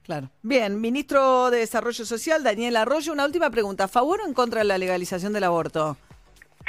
Claro. 0.02 0.28
Bien, 0.42 0.80
ministro 0.80 1.50
de 1.50 1.58
Desarrollo 1.58 2.04
Social, 2.04 2.42
Daniel 2.42 2.76
Arroyo, 2.76 3.12
una 3.12 3.24
última 3.24 3.48
pregunta. 3.50 3.84
¿A 3.84 3.88
favor 3.88 4.20
o 4.20 4.26
en 4.26 4.34
contra 4.34 4.60
de 4.60 4.66
la 4.66 4.76
legalización 4.76 5.32
del 5.32 5.44
aborto? 5.44 5.96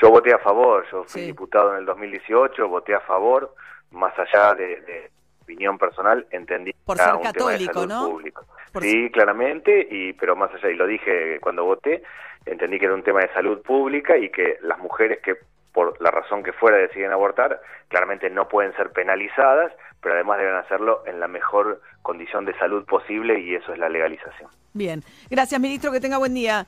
Yo 0.01 0.09
voté 0.09 0.33
a 0.33 0.39
favor, 0.39 0.85
yo 0.91 1.03
fui 1.05 1.21
diputado 1.21 1.73
en 1.73 1.79
el 1.79 1.85
2018, 1.85 2.67
voté 2.67 2.93
a 2.93 2.99
favor, 3.01 3.53
más 3.91 4.13
allá 4.19 4.53
de, 4.53 5.09
opinión 5.41 5.77
personal, 5.77 6.25
entendí 6.31 6.73
Por 6.83 6.97
ser 6.97 7.13
católico, 7.21 7.85
¿no? 7.85 8.09
Público. 8.09 8.45
Sí, 8.81 9.09
claramente, 9.11 9.87
y 9.89 10.13
pero 10.13 10.35
más 10.35 10.51
allá, 10.53 10.69
y 10.69 10.75
lo 10.75 10.87
dije 10.87 11.39
cuando 11.39 11.63
voté, 11.63 12.03
entendí 12.45 12.79
que 12.79 12.85
era 12.85 12.95
un 12.95 13.03
tema 13.03 13.21
de 13.21 13.31
salud 13.31 13.61
pública 13.61 14.17
y 14.17 14.29
que 14.29 14.57
las 14.61 14.79
mujeres 14.79 15.19
que 15.21 15.35
por 15.71 16.01
la 16.01 16.09
razón 16.09 16.41
que 16.41 16.53
fuera 16.53 16.77
deciden 16.77 17.11
abortar, 17.11 17.61
claramente 17.89 18.29
no 18.29 18.47
pueden 18.47 18.73
ser 18.77 18.91
penalizadas, 18.91 19.73
pero 20.01 20.15
además 20.15 20.37
deben 20.39 20.55
hacerlo 20.55 21.03
en 21.05 21.19
la 21.19 21.27
mejor 21.27 21.81
condición 22.01 22.45
de 22.45 22.57
salud 22.57 22.85
posible 22.85 23.39
y 23.41 23.55
eso 23.55 23.73
es 23.73 23.77
la 23.77 23.89
legalización. 23.89 24.49
Bien, 24.73 25.03
gracias 25.29 25.59
ministro, 25.59 25.91
que 25.91 25.99
tenga 25.99 26.17
buen 26.17 26.33
día. 26.33 26.65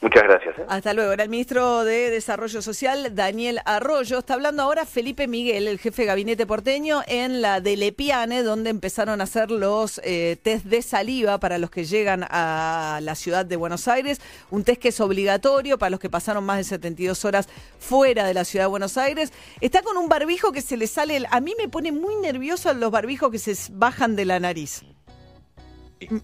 Muchas 0.00 0.24
gracias. 0.24 0.58
¿eh? 0.58 0.64
Hasta 0.68 0.92
luego. 0.92 1.12
Era 1.12 1.24
el 1.24 1.30
ministro 1.30 1.84
de 1.84 2.10
Desarrollo 2.10 2.60
Social, 2.60 3.14
Daniel 3.14 3.60
Arroyo. 3.64 4.18
Está 4.18 4.34
hablando 4.34 4.62
ahora 4.62 4.84
Felipe 4.84 5.26
Miguel, 5.26 5.66
el 5.66 5.78
jefe 5.78 6.02
de 6.02 6.06
gabinete 6.06 6.46
porteño, 6.46 7.02
en 7.06 7.40
la 7.40 7.60
de 7.60 7.76
Lepiane, 7.76 8.42
donde 8.42 8.70
empezaron 8.70 9.20
a 9.20 9.24
hacer 9.24 9.50
los 9.50 10.00
eh, 10.04 10.36
test 10.42 10.66
de 10.66 10.82
saliva 10.82 11.38
para 11.38 11.56
los 11.56 11.70
que 11.70 11.84
llegan 11.84 12.26
a 12.28 13.00
la 13.02 13.14
ciudad 13.14 13.46
de 13.46 13.56
Buenos 13.56 13.88
Aires. 13.88 14.20
Un 14.50 14.64
test 14.64 14.82
que 14.82 14.88
es 14.88 15.00
obligatorio 15.00 15.78
para 15.78 15.90
los 15.90 16.00
que 16.00 16.10
pasaron 16.10 16.44
más 16.44 16.58
de 16.58 16.64
72 16.64 17.24
horas 17.24 17.48
fuera 17.78 18.26
de 18.26 18.34
la 18.34 18.44
ciudad 18.44 18.64
de 18.64 18.70
Buenos 18.70 18.98
Aires. 18.98 19.32
Está 19.62 19.82
con 19.82 19.96
un 19.96 20.08
barbijo 20.10 20.52
que 20.52 20.60
se 20.60 20.76
le 20.76 20.88
sale. 20.88 21.22
A 21.30 21.40
mí 21.40 21.54
me 21.58 21.68
pone 21.68 21.90
muy 21.90 22.16
nervioso 22.16 22.72
los 22.74 22.90
barbijos 22.90 23.30
que 23.30 23.38
se 23.38 23.54
bajan 23.72 24.14
de 24.14 24.26
la 24.26 24.40
nariz. 24.40 24.84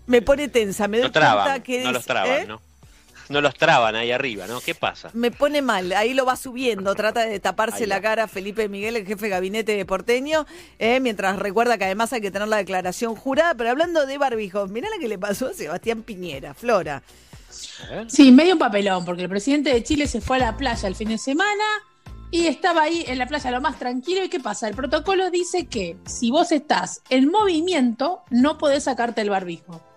Me 0.05 0.21
pone 0.21 0.49
tensa, 0.49 0.87
me 0.89 0.99
doy 0.99 1.11
cuenta 1.11 1.63
que. 1.63 1.83
No 1.83 1.93
los 1.93 2.05
traban, 2.05 2.43
¿eh? 2.43 2.45
¿no? 2.47 2.72
No 3.33 3.41
los 3.41 3.55
traban 3.55 3.97
ahí 3.97 4.13
arriba, 4.13 4.47
¿no? 4.47 4.61
¿Qué 4.61 4.75
pasa? 4.75 5.11
Me 5.15 5.31
pone 5.31 5.63
mal, 5.63 5.93
ahí 5.93 6.15
lo 6.15 6.25
va 6.25 6.37
subiendo, 6.37 6.95
trata 6.97 7.27
de 7.27 7.41
taparse 7.41 7.87
la 7.87 8.01
cara 8.01 8.29
Felipe 8.29 8.69
Miguel, 8.69 8.97
el 8.97 9.07
jefe 9.07 9.27
de 9.27 9.31
gabinete 9.31 9.77
de 9.77 9.85
porteño, 9.85 10.47
eh, 10.79 11.01
mientras 11.01 11.39
recuerda 11.39 11.79
que 11.79 11.85
además 11.85 12.13
hay 12.13 12.21
que 12.21 12.31
tener 12.31 12.49
la 12.49 12.59
declaración 12.59 13.17
jurada, 13.17 13.55
pero 13.55 13.71
hablando 13.71 14.07
de 14.07 14.19
barbijos, 14.19 14.71
mirá 14.71 14.89
lo 14.91 15.01
que 15.01 15.09
le 15.09 15.19
pasó 15.19 15.49
a 15.49 15.55
Sebastián 15.55 16.03
Piñera, 16.03 16.55
Flora. 16.55 17.03
Sí, 18.07 18.33
medio 18.33 18.55
un 18.55 18.59
papelón, 18.59 19.05
porque 19.05 19.23
el 19.23 19.29
presidente 19.29 19.73
de 19.73 19.83
Chile 19.83 20.07
se 20.07 20.21
fue 20.21 20.37
a 20.37 20.41
la 20.41 20.57
playa 20.57 20.89
el 20.89 20.95
fin 20.95 21.09
de 21.09 21.19
semana 21.19 21.65
y 22.31 22.47
estaba 22.47 22.83
ahí 22.83 23.05
en 23.07 23.19
la 23.19 23.27
playa 23.27 23.51
lo 23.51 23.61
más 23.61 23.79
tranquilo. 23.79 24.25
¿Y 24.25 24.29
qué 24.29 24.41
pasa? 24.41 24.69
El 24.69 24.75
protocolo 24.75 25.31
dice 25.31 25.67
que 25.67 25.97
si 26.07 26.31
vos 26.31 26.51
estás 26.51 27.03
en 27.11 27.31
movimiento, 27.31 28.23
no 28.31 28.57
podés 28.59 28.85
sacarte 28.85 29.21
el 29.21 29.31
barbijo. 29.31 29.92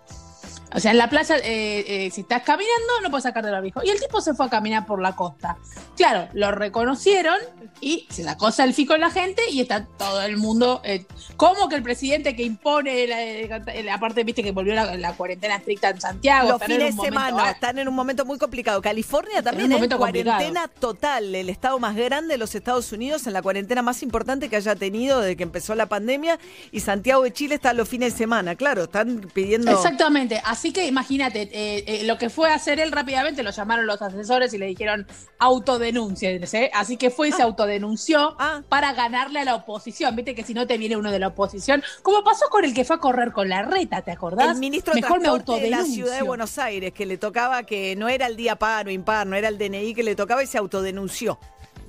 O 0.76 0.78
sea, 0.78 0.90
en 0.90 0.98
la 0.98 1.08
playa, 1.08 1.38
eh, 1.38 1.84
eh, 1.88 2.10
si 2.12 2.20
estás 2.20 2.42
caminando, 2.42 3.00
no 3.02 3.08
puedes 3.08 3.22
sacarte 3.22 3.48
el 3.48 3.54
barbijo. 3.54 3.80
Y 3.82 3.88
el 3.88 3.98
tipo 3.98 4.20
se 4.20 4.34
fue 4.34 4.44
a 4.44 4.50
caminar 4.50 4.84
por 4.84 5.00
la 5.00 5.16
costa. 5.16 5.56
Claro, 5.96 6.28
lo 6.34 6.52
reconocieron 6.52 7.38
y 7.80 8.06
se 8.10 8.24
sacó 8.24 8.50
selfie 8.50 8.86
con 8.86 9.00
la 9.00 9.10
gente 9.10 9.40
y 9.50 9.62
está 9.62 9.86
todo 9.86 10.20
el 10.20 10.36
mundo. 10.36 10.82
Eh, 10.84 11.06
¿Cómo 11.38 11.70
que 11.70 11.76
el 11.76 11.82
presidente 11.82 12.36
que 12.36 12.42
impone 12.42 13.06
la, 13.06 13.98
parte, 13.98 14.22
viste, 14.22 14.42
que 14.42 14.52
volvió 14.52 14.74
la, 14.74 15.12
cuarentena 15.14 15.56
estricta 15.56 15.88
en 15.88 15.98
Santiago? 15.98 16.50
Los 16.50 16.62
fines 16.62 16.94
de 16.94 17.02
semana 17.02 17.52
están 17.52 17.78
en 17.78 17.88
un 17.88 17.94
momento 17.94 18.26
muy 18.26 18.36
complicado. 18.36 18.82
California 18.82 19.42
también 19.42 19.72
en, 19.72 19.88
cuarentena 19.88 20.68
total. 20.68 21.34
El 21.34 21.48
estado 21.48 21.78
más 21.78 21.96
grande 21.96 22.34
de 22.34 22.38
los 22.38 22.54
Estados 22.54 22.92
Unidos, 22.92 23.26
en 23.26 23.32
la 23.32 23.40
cuarentena 23.40 23.80
más 23.80 24.02
importante 24.02 24.50
que 24.50 24.56
haya 24.56 24.76
tenido 24.76 25.22
desde 25.22 25.36
que 25.36 25.42
empezó 25.42 25.74
la 25.74 25.86
pandemia. 25.86 26.38
Y 26.70 26.80
Santiago 26.80 27.22
de 27.22 27.32
Chile 27.32 27.54
está 27.54 27.72
los 27.72 27.88
fines 27.88 28.12
de 28.12 28.18
semana. 28.18 28.56
Claro, 28.56 28.84
están 28.84 29.30
pidiendo. 29.32 29.70
Exactamente. 29.70 30.42
Así 30.44 30.65
que 30.72 30.86
imagínate, 30.86 31.42
eh, 31.52 31.84
eh, 31.86 32.04
lo 32.04 32.18
que 32.18 32.30
fue 32.30 32.50
a 32.50 32.54
hacer 32.54 32.80
él 32.80 32.92
rápidamente, 32.92 33.42
lo 33.42 33.50
llamaron 33.50 33.86
los 33.86 34.00
asesores 34.00 34.52
y 34.54 34.58
le 34.58 34.66
dijeron 34.66 35.06
autodenuncia. 35.38 36.30
Así 36.72 36.96
que 36.96 37.10
fue 37.10 37.28
y 37.28 37.32
se 37.32 37.42
ah. 37.42 37.46
autodenunció 37.46 38.36
ah. 38.38 38.62
para 38.68 38.92
ganarle 38.92 39.40
a 39.40 39.44
la 39.44 39.54
oposición. 39.54 40.14
Viste 40.16 40.34
que 40.34 40.42
si 40.42 40.54
no 40.54 40.66
te 40.66 40.78
viene 40.78 40.96
uno 40.96 41.10
de 41.10 41.18
la 41.18 41.28
oposición, 41.28 41.82
como 42.02 42.24
pasó 42.24 42.48
con 42.50 42.64
el 42.64 42.74
que 42.74 42.84
fue 42.84 42.96
a 42.96 42.98
correr 42.98 43.32
con 43.32 43.48
la 43.48 43.62
reta, 43.62 44.02
¿te 44.02 44.12
acordás? 44.12 44.54
El 44.54 44.60
ministro 44.60 44.94
Mejor 44.94 45.20
me 45.20 45.60
de 45.60 45.70
la 45.70 45.84
ciudad 45.84 46.16
de 46.16 46.22
Buenos 46.22 46.58
Aires, 46.58 46.92
que 46.92 47.06
le 47.06 47.18
tocaba 47.18 47.64
que 47.64 47.96
no 47.96 48.08
era 48.08 48.26
el 48.26 48.36
día 48.36 48.56
par 48.56 48.86
o 48.86 48.90
impar, 48.90 49.26
no 49.26 49.36
era 49.36 49.48
el 49.48 49.58
DNI 49.58 49.94
que 49.94 50.02
le 50.02 50.14
tocaba 50.14 50.42
y 50.42 50.46
se 50.46 50.58
autodenunció. 50.58 51.38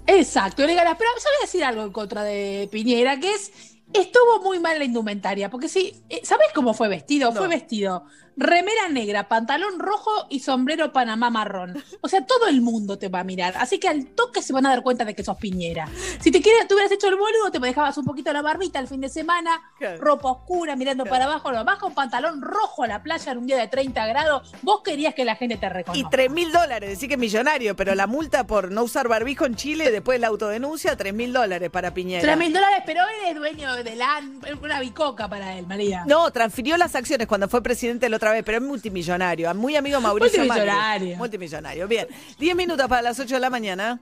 Exacto, 0.07 0.65
le 0.65 0.73
ganas. 0.73 0.95
Pero 0.97 1.09
yo 1.15 1.23
voy 1.23 1.37
a 1.39 1.45
decir 1.45 1.63
algo 1.63 1.83
en 1.83 1.91
contra 1.91 2.23
de 2.23 2.69
Piñera, 2.71 3.19
que 3.19 3.33
es 3.33 3.76
Estuvo 3.93 4.41
muy 4.43 4.59
mal 4.59 4.77
la 4.77 4.85
indumentaria, 4.85 5.49
porque 5.49 5.69
sí, 5.69 6.03
eh, 6.09 6.21
¿sabes 6.23 6.47
cómo 6.53 6.73
fue 6.73 6.89
vestido? 6.89 7.31
Fue 7.31 7.47
vestido 7.47 8.05
remera 8.37 8.87
negra, 8.89 9.27
pantalón 9.27 9.79
rojo 9.79 10.11
y 10.29 10.39
sombrero 10.39 10.93
panamá 10.93 11.29
marrón. 11.31 11.83
O 12.01 12.07
sea, 12.07 12.25
todo 12.25 12.47
el 12.47 12.61
mundo 12.61 12.97
te 12.97 13.09
va 13.09 13.21
a 13.21 13.23
mirar. 13.23 13.55
Así 13.57 13.79
que 13.79 13.89
al 13.89 14.05
toque 14.07 14.43
se 14.43 14.53
van 14.53 14.65
a 14.67 14.69
dar 14.69 14.83
cuenta 14.83 15.03
de 15.03 15.15
que 15.15 15.23
sos 15.23 15.37
piñera. 15.37 15.89
Si 16.21 16.31
te 16.31 16.41
quieres, 16.41 16.67
tú 16.67 16.75
hubieras 16.75 16.91
hecho 16.91 17.07
el 17.07 17.15
boludo, 17.15 17.51
te 17.51 17.59
dejabas 17.59 17.97
un 17.97 18.05
poquito 18.05 18.31
la 18.31 18.43
barbita 18.43 18.79
el 18.79 18.87
fin 18.87 19.01
de 19.01 19.09
semana, 19.09 19.59
ropa 19.99 20.31
oscura, 20.31 20.75
mirando 20.75 21.03
para 21.05 21.25
abajo, 21.25 21.51
lo 21.51 21.65
bajo, 21.65 21.89
pantalón 21.89 22.41
rojo 22.41 22.83
a 22.83 22.87
la 22.87 23.01
playa 23.01 23.31
en 23.31 23.39
un 23.39 23.47
día 23.47 23.57
de 23.57 23.67
30 23.67 24.05
grados. 24.05 24.53
Vos 24.61 24.81
querías 24.83 25.15
que 25.15 25.25
la 25.25 25.35
gente 25.35 25.57
te 25.57 25.67
reconozca. 25.67 26.07
Y 26.07 26.09
3 26.09 26.29
mil 26.29 26.51
dólares, 26.51 26.91
decir 26.91 27.09
que 27.09 27.15
es 27.15 27.19
millonario, 27.19 27.75
pero 27.75 27.95
la 27.95 28.05
multa 28.05 28.45
por 28.45 28.71
no 28.71 28.83
usar 28.83 29.07
barbijo 29.07 29.45
en 29.45 29.55
Chile 29.55 29.91
después 29.91 30.17
de 30.17 30.19
la 30.19 30.27
autodenuncia, 30.27 30.95
3 30.95 31.13
mil 31.13 31.33
dólares 31.33 31.71
para 31.71 31.93
Piñera. 31.93 32.21
3 32.21 32.37
mil 32.37 32.53
dólares, 32.53 32.83
pero 32.85 33.01
él 33.01 33.29
es 33.29 33.35
dueño 33.35 33.75
de 33.83 33.95
la, 33.95 34.21
una 34.61 34.79
bicoca 34.79 35.27
para 35.27 35.57
él, 35.57 35.67
María. 35.67 36.03
No, 36.05 36.31
transfirió 36.31 36.77
las 36.77 36.95
acciones 36.95 37.27
cuando 37.27 37.47
fue 37.47 37.61
presidente 37.61 38.09
la 38.09 38.17
otra 38.17 38.31
vez, 38.31 38.43
pero 38.43 38.57
es 38.57 38.63
multimillonario. 38.63 39.53
Muy 39.53 39.75
amigo 39.75 39.99
Mauricio 40.01 40.39
Multimillonario. 40.39 41.17
Multimillonario. 41.17 41.87
Bien. 41.87 42.07
10 42.39 42.55
minutos 42.55 42.87
para 42.87 43.01
las 43.01 43.19
8 43.19 43.35
de 43.35 43.39
la 43.39 43.49
mañana. 43.49 43.99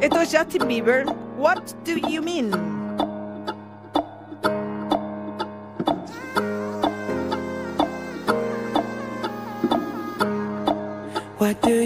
Esto 0.00 0.20
es 0.20 0.36
Justin 0.36 0.68
Bieber. 0.68 1.06
What 1.36 1.62
do 1.84 1.94
you 2.08 2.22
mean? 2.22 2.50
What 11.38 11.60
do 11.60 11.70
you 11.70 11.85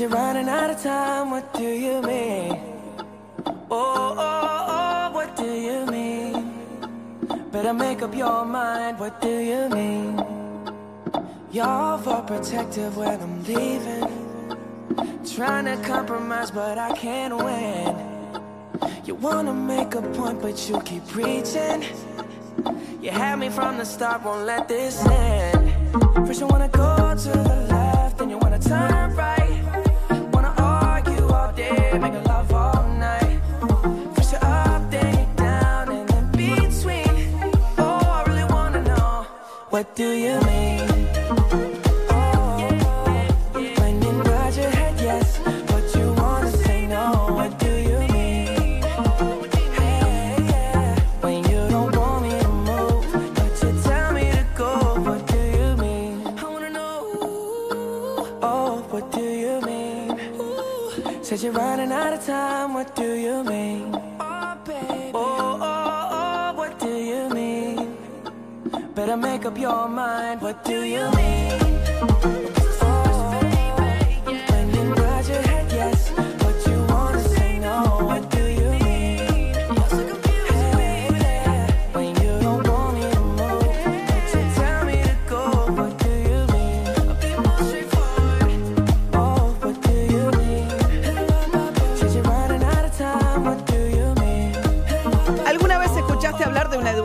You're 0.00 0.08
running 0.08 0.48
out 0.48 0.70
of 0.70 0.82
time, 0.82 1.30
what 1.30 1.52
do 1.52 1.62
you 1.62 2.00
mean? 2.00 2.58
Oh, 3.70 4.14
oh, 4.16 4.16
oh, 4.18 5.10
what 5.12 5.36
do 5.36 5.44
you 5.44 5.84
mean? 5.84 6.54
Better 7.52 7.74
make 7.74 8.00
up 8.00 8.16
your 8.16 8.46
mind, 8.46 8.98
what 8.98 9.20
do 9.20 9.28
you 9.28 9.68
mean? 9.68 10.16
You're 11.52 11.66
overprotective 11.66 12.94
when 12.94 13.20
I'm 13.20 13.44
leaving. 13.44 14.08
Trying 15.36 15.66
to 15.66 15.76
compromise, 15.86 16.50
but 16.50 16.78
I 16.78 16.96
can't 16.96 17.36
win. 17.36 17.94
You 19.04 19.16
wanna 19.16 19.52
make 19.52 19.94
a 19.96 20.00
point, 20.00 20.40
but 20.40 20.66
you 20.66 20.80
keep 20.80 21.06
preaching. 21.08 21.84
You 23.02 23.10
had 23.10 23.38
me 23.38 23.50
from 23.50 23.76
the 23.76 23.84
start, 23.84 24.24
won't 24.24 24.46
let 24.46 24.66
this 24.66 25.04
end. 25.04 25.74
First, 26.26 26.40
you 26.40 26.46
wanna 26.46 26.68
go 26.68 27.14
to 27.14 27.28
the 27.28 27.66
left, 27.68 27.79
Better 68.94 69.16
make 69.16 69.46
up 69.46 69.56
your 69.56 69.88
mind, 69.88 70.42
what 70.42 70.64
do 70.64 70.82
you 70.82 71.10
mean? 71.12 72.59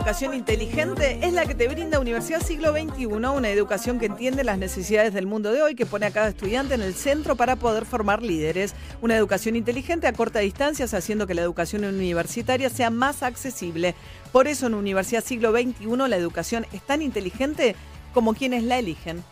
Educación 0.06 0.34
inteligente 0.34 1.18
es 1.20 1.32
la 1.32 1.46
que 1.46 1.56
te 1.56 1.66
brinda 1.66 1.98
Universidad 1.98 2.40
Siglo 2.40 2.70
XXI, 2.70 3.06
una 3.06 3.50
educación 3.50 3.98
que 3.98 4.06
entiende 4.06 4.44
las 4.44 4.56
necesidades 4.56 5.12
del 5.12 5.26
mundo 5.26 5.50
de 5.50 5.62
hoy, 5.62 5.74
que 5.74 5.84
pone 5.84 6.06
a 6.06 6.12
cada 6.12 6.28
estudiante 6.28 6.74
en 6.74 6.82
el 6.82 6.94
centro 6.94 7.34
para 7.34 7.56
poder 7.56 7.86
formar 7.86 8.22
líderes. 8.22 8.76
Una 9.02 9.16
educación 9.16 9.56
inteligente 9.56 10.06
a 10.06 10.12
corta 10.12 10.38
distancia, 10.38 10.84
haciendo 10.84 11.26
que 11.26 11.34
la 11.34 11.42
educación 11.42 11.84
universitaria 11.84 12.70
sea 12.70 12.90
más 12.90 13.24
accesible. 13.24 13.96
Por 14.30 14.46
eso 14.46 14.68
en 14.68 14.74
Universidad 14.74 15.24
Siglo 15.24 15.50
XXI 15.50 15.74
la 16.08 16.16
educación 16.16 16.68
es 16.72 16.82
tan 16.82 17.02
inteligente 17.02 17.74
como 18.14 18.34
quienes 18.34 18.62
la 18.62 18.78
eligen. 18.78 19.24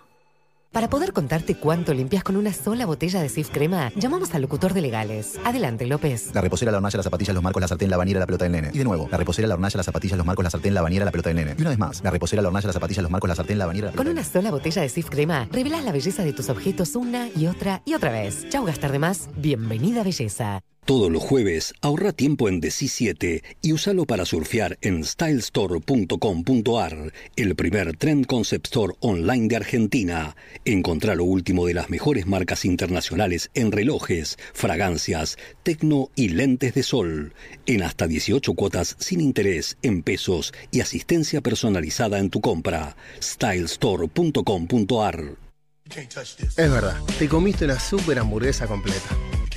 Para 0.71 0.87
poder 0.87 1.11
contarte 1.11 1.55
cuánto 1.55 1.91
limpias 1.93 2.23
con 2.23 2.37
una 2.37 2.53
sola 2.53 2.85
botella 2.85 3.19
de 3.21 3.29
Sif 3.29 3.49
Crema, 3.49 3.91
llamamos 3.95 4.33
al 4.35 4.43
locutor 4.43 4.73
de 4.73 4.81
legales. 4.81 5.39
Adelante, 5.43 5.87
López. 5.87 6.33
La 6.33 6.39
reposera, 6.39 6.71
la 6.71 6.77
hornalla, 6.77 6.97
las 6.97 7.03
zapatillas, 7.03 7.33
los 7.33 7.43
marcos, 7.43 7.61
la 7.61 7.67
sartén, 7.67 7.89
la 7.89 7.97
bañera, 7.97 8.19
la 8.19 8.27
pelota 8.27 8.45
del 8.45 8.51
nene. 8.53 8.69
Y 8.71 8.77
de 8.77 8.83
nuevo, 8.83 9.09
la 9.11 9.17
reposera, 9.17 9.47
la 9.47 9.55
hornalla, 9.55 9.75
las 9.75 9.85
zapatillas, 9.85 10.17
los 10.17 10.25
marcos, 10.25 10.43
la 10.43 10.51
sartén, 10.51 10.73
la 10.73 10.81
bañera, 10.81 11.03
la 11.03 11.11
pelota 11.11 11.29
del 11.29 11.37
nene. 11.37 11.55
Y 11.57 11.61
una 11.61 11.71
vez 11.71 11.79
más, 11.79 12.03
la 12.03 12.11
reposera, 12.11 12.41
la 12.43 12.49
hornalla, 12.49 12.67
las 12.67 12.75
zapatillas, 12.75 13.01
los 13.01 13.11
marcos, 13.11 13.27
la 13.27 13.35
sartén, 13.35 13.57
la 13.57 13.65
bañera, 13.65 13.87
la 13.87 13.97
Con 13.97 14.07
una 14.07 14.23
sola 14.23 14.51
botella 14.51 14.83
de 14.83 14.89
Sif 14.89 15.09
Crema, 15.09 15.49
revelas 15.51 15.83
la 15.83 15.91
belleza 15.91 16.23
de 16.23 16.31
tus 16.31 16.49
objetos 16.49 16.95
una 16.95 17.27
y 17.35 17.47
otra 17.47 17.81
y 17.85 17.95
otra 17.95 18.11
vez. 18.11 18.47
Chau 18.49 18.63
gastar 18.65 18.91
de 18.91 18.99
más. 18.99 19.29
Bienvenida 19.35 20.03
belleza. 20.03 20.61
Todos 20.85 21.11
los 21.11 21.21
jueves 21.21 21.75
ahorra 21.81 22.11
tiempo 22.11 22.49
en 22.49 22.59
DC 22.59 22.87
7 22.87 23.43
y 23.61 23.71
úsalo 23.71 24.05
para 24.05 24.25
surfear 24.25 24.79
en 24.81 25.05
stylestore.com.ar, 25.05 27.13
el 27.35 27.55
primer 27.55 27.95
trend 27.95 28.25
concept 28.25 28.65
store 28.65 28.95
online 28.99 29.47
de 29.47 29.57
Argentina. 29.57 30.35
Encontrá 30.65 31.13
lo 31.13 31.23
último 31.23 31.67
de 31.67 31.75
las 31.75 31.91
mejores 31.91 32.25
marcas 32.25 32.65
internacionales 32.65 33.51
en 33.53 33.71
relojes, 33.71 34.39
fragancias, 34.53 35.37
tecno 35.61 36.09
y 36.15 36.29
lentes 36.29 36.73
de 36.73 36.81
sol. 36.81 37.35
En 37.67 37.83
hasta 37.83 38.07
18 38.07 38.55
cuotas 38.55 38.95
sin 38.99 39.21
interés 39.21 39.77
en 39.83 40.01
pesos 40.01 40.51
y 40.71 40.81
asistencia 40.81 41.41
personalizada 41.41 42.17
en 42.17 42.31
tu 42.31 42.41
compra. 42.41 42.97
stylestore.com.ar 43.21 45.50
es 45.95 46.71
verdad, 46.71 46.97
te 47.19 47.27
comiste 47.27 47.65
una 47.65 47.79
super 47.79 48.19
hamburguesa 48.19 48.67
completa, 48.67 49.09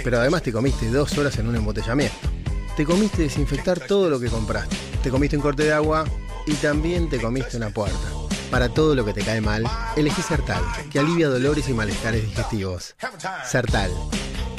pero 0.03 0.19
además 0.19 0.43
te 0.43 0.53
comiste 0.53 0.89
dos 0.89 1.17
horas 1.17 1.39
en 1.39 1.49
un 1.49 1.57
embotellamiento. 1.57 2.17
Te 2.77 2.85
comiste 2.85 3.23
desinfectar 3.23 3.79
todo 3.81 4.11
lo 4.11 4.19
que 4.19 4.29
compraste. 4.29 4.77
Te 5.03 5.11
comiste 5.11 5.37
un 5.37 5.43
corte 5.43 5.63
de 5.63 5.73
agua 5.73 6.05
y 6.47 6.55
también 6.55 7.09
te 7.09 7.21
comiste 7.21 7.57
una 7.57 7.71
puerta. 7.71 8.09
Para 8.51 8.69
todo 8.69 8.95
lo 8.95 9.05
que 9.05 9.13
te 9.13 9.23
cae 9.23 9.41
mal, 9.41 9.65
elegí 9.97 10.23
Sertal, 10.23 10.63
que 10.91 10.99
alivia 10.99 11.29
dolores 11.29 11.69
y 11.69 11.73
malestares 11.73 12.25
digestivos. 12.25 12.97
Sertal. 13.45 13.91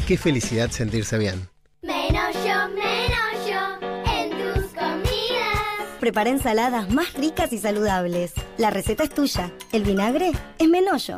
Qué 0.07 0.17
felicidad 0.17 0.71
sentirse 0.71 1.17
bien. 1.17 1.49
Menos 1.81 2.33
yo, 2.35 2.69
menos 2.69 3.47
yo, 3.47 3.87
en 4.11 4.29
tus 4.31 4.65
comidas. 4.73 5.99
Prepara 5.99 6.29
ensaladas 6.29 6.89
más 6.89 7.13
ricas 7.13 7.51
y 7.53 7.57
saludables. 7.57 8.33
La 8.57 8.69
receta 8.69 9.03
es 9.03 9.09
tuya. 9.09 9.51
El 9.71 9.83
vinagre 9.83 10.31
es 10.57 10.69
menollo. 10.69 11.17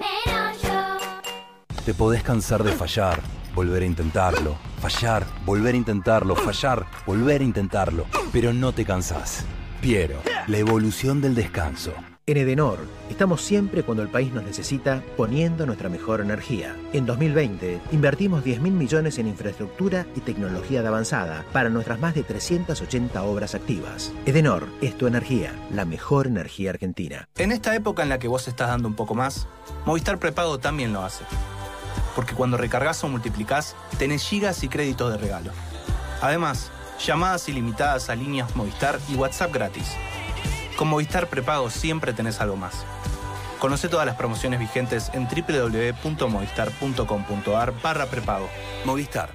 Te 1.88 1.94
podés 1.94 2.22
cansar 2.22 2.66
de 2.66 2.74
fallar, 2.74 3.22
volver 3.56 3.82
a 3.82 3.86
intentarlo, 3.86 4.58
fallar, 4.82 5.26
volver 5.46 5.74
a 5.74 5.78
intentarlo, 5.78 6.36
fallar, 6.36 6.86
volver 7.06 7.40
a 7.40 7.46
intentarlo, 7.46 8.08
pero 8.34 8.52
no 8.52 8.74
te 8.74 8.84
cansás. 8.84 9.46
Piero, 9.80 10.18
la 10.48 10.58
evolución 10.58 11.22
del 11.22 11.34
descanso. 11.34 11.94
En 12.26 12.36
Edenor, 12.36 12.80
estamos 13.10 13.42
siempre 13.42 13.84
cuando 13.84 14.04
el 14.04 14.10
país 14.10 14.34
nos 14.34 14.44
necesita 14.44 15.02
poniendo 15.16 15.66
nuestra 15.66 15.88
mejor 15.88 16.20
energía. 16.20 16.76
En 16.92 17.06
2020, 17.06 17.80
invertimos 17.94 18.44
10 18.44 18.60
mil 18.60 18.74
millones 18.74 19.18
en 19.18 19.28
infraestructura 19.30 20.06
y 20.14 20.20
tecnología 20.20 20.82
de 20.82 20.90
avanzada 20.90 21.46
para 21.54 21.70
nuestras 21.70 22.02
más 22.02 22.14
de 22.16 22.24
380 22.24 23.24
obras 23.24 23.56
activas. 23.56 24.12
Edenor 24.26 24.68
es 24.82 24.98
tu 24.98 25.08
energía, 25.08 25.54
la 25.72 25.86
mejor 25.86 26.28
energía 26.28 26.72
argentina. 26.72 27.30
En 27.38 27.54
esta 27.54 27.74
época 27.74 28.04
en 28.04 28.10
la 28.10 28.20
que 28.20 28.28
vos 28.28 28.50
estás 28.50 28.68
dando 28.68 28.90
un 28.90 28.96
poco 28.96 29.16
más, 29.16 29.48
Movistar 29.86 30.20
Prepago 30.20 30.58
también 30.58 30.92
lo 30.92 31.06
hace 31.06 31.24
porque 32.18 32.34
cuando 32.34 32.58
recargas 32.58 33.02
o 33.04 33.08
multiplicás, 33.08 33.76
tenés 34.00 34.28
gigas 34.28 34.64
y 34.64 34.70
créditos 34.70 35.12
de 35.12 35.20
regalo. 35.20 35.52
Además, 36.20 36.72
llamadas 37.06 37.48
ilimitadas 37.48 38.10
a 38.10 38.16
líneas 38.16 38.56
Movistar 38.56 38.98
y 39.08 39.14
WhatsApp 39.14 39.54
gratis. 39.54 39.92
Con 40.78 40.88
Movistar 40.88 41.28
Prepago 41.28 41.70
siempre 41.70 42.14
tenés 42.14 42.42
algo 42.42 42.56
más. 42.56 42.88
Conoce 43.60 43.88
todas 43.88 44.08
las 44.08 44.16
promociones 44.16 44.60
vigentes 44.60 45.12
en 45.14 45.28
www.movistar.com.ar 45.28 47.74
barra 47.84 48.08
prepago. 48.08 48.50
Movistar 48.84 49.30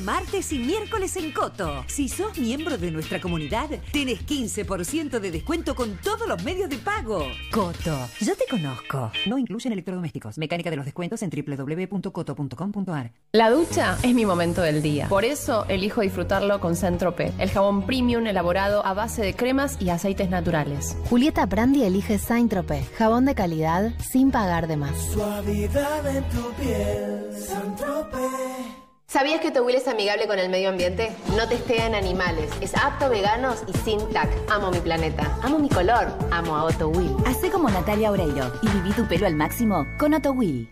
martes 0.00 0.52
y 0.52 0.58
miércoles 0.58 1.16
en 1.16 1.32
Coto. 1.32 1.84
Si 1.86 2.08
sos 2.08 2.38
miembro 2.38 2.76
de 2.76 2.90
nuestra 2.90 3.20
comunidad, 3.20 3.68
tenés 3.92 4.26
15% 4.26 5.20
de 5.20 5.30
descuento 5.30 5.74
con 5.74 5.96
todos 5.98 6.28
los 6.28 6.42
medios 6.42 6.68
de 6.68 6.76
pago. 6.78 7.24
Coto, 7.50 7.96
yo 8.20 8.36
te 8.36 8.44
conozco. 8.50 9.10
No 9.26 9.38
incluyen 9.38 9.72
electrodomésticos. 9.72 10.38
Mecánica 10.38 10.70
de 10.70 10.76
los 10.76 10.84
descuentos 10.84 11.22
en 11.22 11.30
www.coto.com.ar. 11.30 13.12
La 13.32 13.50
ducha 13.50 13.96
es 14.02 14.14
mi 14.14 14.26
momento 14.26 14.60
del 14.62 14.82
día. 14.82 15.08
Por 15.08 15.24
eso 15.24 15.64
elijo 15.68 16.02
disfrutarlo 16.02 16.60
con 16.60 16.76
Centrope, 16.76 17.32
el 17.38 17.50
jabón 17.50 17.86
premium 17.86 18.26
elaborado 18.26 18.84
a 18.84 18.94
base 18.94 19.22
de 19.22 19.34
cremas 19.34 19.76
y 19.80 19.90
aceites 19.90 20.28
naturales. 20.28 20.96
Julieta 21.08 21.46
Brandi 21.46 21.84
elige 21.84 22.18
saint 22.18 22.50
jabón 22.96 23.24
de 23.26 23.34
calidad 23.34 23.92
sin 23.98 24.30
pagar 24.30 24.66
de 24.66 24.76
más. 24.76 24.96
Suavidad 25.12 26.16
en 26.16 26.24
tu 26.30 26.52
piel, 26.54 27.30
saint 27.32 28.79
¿Sabías 29.10 29.40
que 29.40 29.50
Will 29.60 29.74
es 29.74 29.88
amigable 29.88 30.28
con 30.28 30.38
el 30.38 30.48
medio 30.50 30.68
ambiente? 30.68 31.10
No 31.36 31.48
testea 31.48 31.88
en 31.88 31.96
animales, 31.96 32.48
es 32.60 32.76
apto 32.76 33.06
a 33.06 33.08
veganos 33.08 33.64
y 33.66 33.76
sin 33.78 33.98
TAC. 34.10 34.30
Amo 34.48 34.70
mi 34.70 34.78
planeta, 34.78 35.36
amo 35.42 35.58
mi 35.58 35.68
color, 35.68 36.16
amo 36.30 36.56
a 36.56 36.62
Otto 36.62 36.90
Will. 36.90 37.16
Hacé 37.26 37.50
como 37.50 37.68
Natalia 37.68 38.12
Oreiro 38.12 38.52
y 38.62 38.68
viví 38.68 38.92
tu 38.92 39.08
pelo 39.08 39.26
al 39.26 39.34
máximo 39.34 39.84
con 39.98 40.14
Otto 40.14 40.30
Will. 40.30 40.68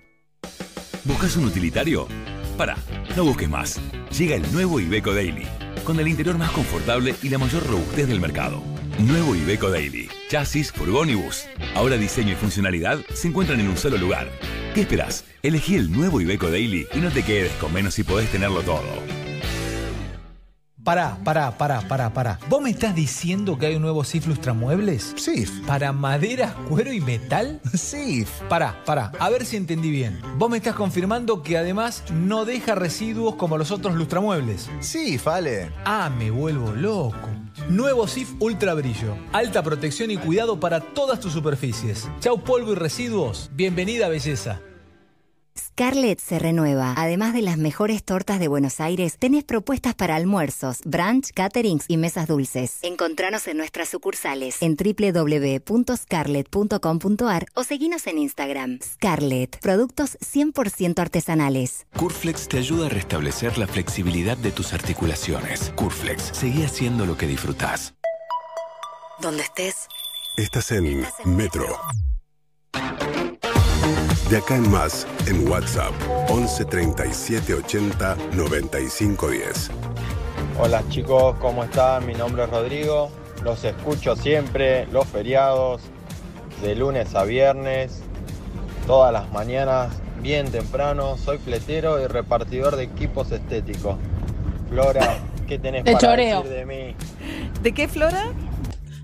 ¿Buscas 1.02 1.36
un 1.36 1.46
utilitario? 1.46 2.06
Para, 2.56 2.76
no 3.16 3.24
busques 3.24 3.48
más. 3.48 3.80
Llega 4.16 4.36
el 4.36 4.52
nuevo 4.52 4.78
Ibeco 4.78 5.12
Daily, 5.12 5.48
con 5.84 5.98
el 5.98 6.06
interior 6.06 6.38
más 6.38 6.52
confortable 6.52 7.16
y 7.20 7.30
la 7.30 7.38
mayor 7.38 7.66
robustez 7.66 8.06
del 8.06 8.20
mercado. 8.20 8.62
Nuevo 9.00 9.34
Ibeco 9.34 9.68
Daily. 9.68 10.08
Chasis, 10.28 10.70
furgón 10.70 11.10
y 11.10 11.16
bus. 11.16 11.46
Ahora 11.74 11.96
diseño 11.96 12.34
y 12.34 12.36
funcionalidad 12.36 13.00
se 13.12 13.26
encuentran 13.26 13.58
en 13.58 13.68
un 13.68 13.76
solo 13.76 13.96
lugar. 13.96 14.28
¿Qué 14.78 14.82
esperás? 14.82 15.24
Elegí 15.42 15.74
el 15.74 15.90
nuevo 15.90 16.20
Ibeco 16.20 16.52
Daily 16.52 16.86
y 16.94 16.98
no 16.98 17.10
te 17.10 17.24
quedes 17.24 17.50
con 17.54 17.72
menos 17.72 17.94
si 17.94 18.04
podés 18.04 18.30
tenerlo 18.30 18.62
todo. 18.62 18.84
Pará, 20.84 21.18
pará, 21.24 21.58
pará, 21.58 21.80
pará, 21.80 22.14
pará. 22.14 22.38
¿Vos 22.48 22.62
me 22.62 22.70
estás 22.70 22.94
diciendo 22.94 23.58
que 23.58 23.66
hay 23.66 23.74
un 23.74 23.82
nuevo 23.82 24.04
SIF 24.04 24.28
Lustramuebles? 24.28 25.14
SIF. 25.16 25.50
¿Para 25.66 25.92
madera, 25.92 26.54
cuero 26.68 26.92
y 26.92 27.00
metal? 27.00 27.60
SIF. 27.74 28.30
Pará, 28.48 28.80
pará, 28.86 29.10
a 29.18 29.28
ver 29.30 29.44
si 29.44 29.56
entendí 29.56 29.90
bien. 29.90 30.20
Vos 30.36 30.48
me 30.48 30.58
estás 30.58 30.76
confirmando 30.76 31.42
que 31.42 31.58
además 31.58 32.04
no 32.12 32.44
deja 32.44 32.76
residuos 32.76 33.34
como 33.34 33.58
los 33.58 33.72
otros 33.72 33.96
lustramuebles. 33.96 34.70
Sí, 34.78 35.18
vale. 35.24 35.72
Ah, 35.84 36.08
me 36.08 36.30
vuelvo 36.30 36.70
loco. 36.70 37.28
Nuevo 37.68 38.06
SIF 38.06 38.34
Ultra 38.38 38.74
Brillo. 38.74 39.16
Alta 39.32 39.64
protección 39.64 40.12
y 40.12 40.18
cuidado 40.18 40.60
para 40.60 40.78
todas 40.78 41.18
tus 41.18 41.32
superficies. 41.32 42.08
Chau 42.20 42.44
polvo 42.44 42.70
y 42.70 42.76
residuos. 42.76 43.50
Bienvenida 43.52 44.08
belleza. 44.08 44.60
Scarlett 45.78 46.18
se 46.18 46.40
renueva. 46.40 46.92
Además 46.96 47.32
de 47.32 47.40
las 47.40 47.56
mejores 47.56 48.02
tortas 48.02 48.40
de 48.40 48.48
Buenos 48.48 48.80
Aires, 48.80 49.16
tenés 49.16 49.44
propuestas 49.44 49.94
para 49.94 50.16
almuerzos, 50.16 50.80
brunch, 50.84 51.30
caterings 51.32 51.84
y 51.86 51.98
mesas 51.98 52.26
dulces. 52.26 52.78
Encontranos 52.82 53.46
en 53.46 53.58
nuestras 53.58 53.88
sucursales 53.88 54.60
en 54.60 54.74
www.scarlett.com.ar 54.74 57.46
o 57.54 57.62
seguinos 57.62 58.08
en 58.08 58.18
Instagram. 58.18 58.80
Scarlett, 58.82 59.60
productos 59.60 60.18
100% 60.18 60.98
artesanales. 60.98 61.86
Curflex 61.96 62.48
te 62.48 62.58
ayuda 62.58 62.86
a 62.86 62.88
restablecer 62.88 63.56
la 63.56 63.68
flexibilidad 63.68 64.36
de 64.36 64.50
tus 64.50 64.72
articulaciones. 64.72 65.72
Curflex, 65.76 66.30
seguí 66.32 66.64
haciendo 66.64 67.06
lo 67.06 67.16
que 67.16 67.28
disfrutás. 67.28 67.94
Donde 69.20 69.44
estés. 69.44 69.86
Estás 70.36 70.72
en 70.72 71.06
Metro. 71.24 71.78
De 74.30 74.36
acá 74.36 74.56
en 74.56 74.70
más, 74.70 75.06
en 75.26 75.48
WhatsApp, 75.48 75.92
11 76.28 76.66
37 76.66 77.54
80 77.54 78.16
95 78.34 79.30
10. 79.30 79.70
Hola 80.60 80.82
chicos, 80.90 81.36
¿cómo 81.40 81.64
están? 81.64 82.06
Mi 82.06 82.12
nombre 82.12 82.44
es 82.44 82.50
Rodrigo. 82.50 83.10
Los 83.42 83.64
escucho 83.64 84.16
siempre, 84.16 84.86
los 84.88 85.06
feriados, 85.06 85.80
de 86.60 86.74
lunes 86.74 87.14
a 87.14 87.24
viernes, 87.24 88.02
todas 88.86 89.14
las 89.14 89.30
mañanas, 89.32 89.94
bien 90.20 90.50
temprano. 90.50 91.16
Soy 91.16 91.38
fletero 91.38 91.98
y 91.98 92.06
repartidor 92.06 92.76
de 92.76 92.82
equipos 92.82 93.32
estéticos. 93.32 93.96
Flora, 94.68 95.20
¿qué 95.46 95.58
tenés 95.58 95.84
De 95.84 95.92
para 95.92 96.06
choreo. 96.06 96.42
decir 96.42 96.54
de 96.58 96.66
mí? 96.66 96.96
¿De 97.62 97.72
qué, 97.72 97.88
Flora? 97.88 98.26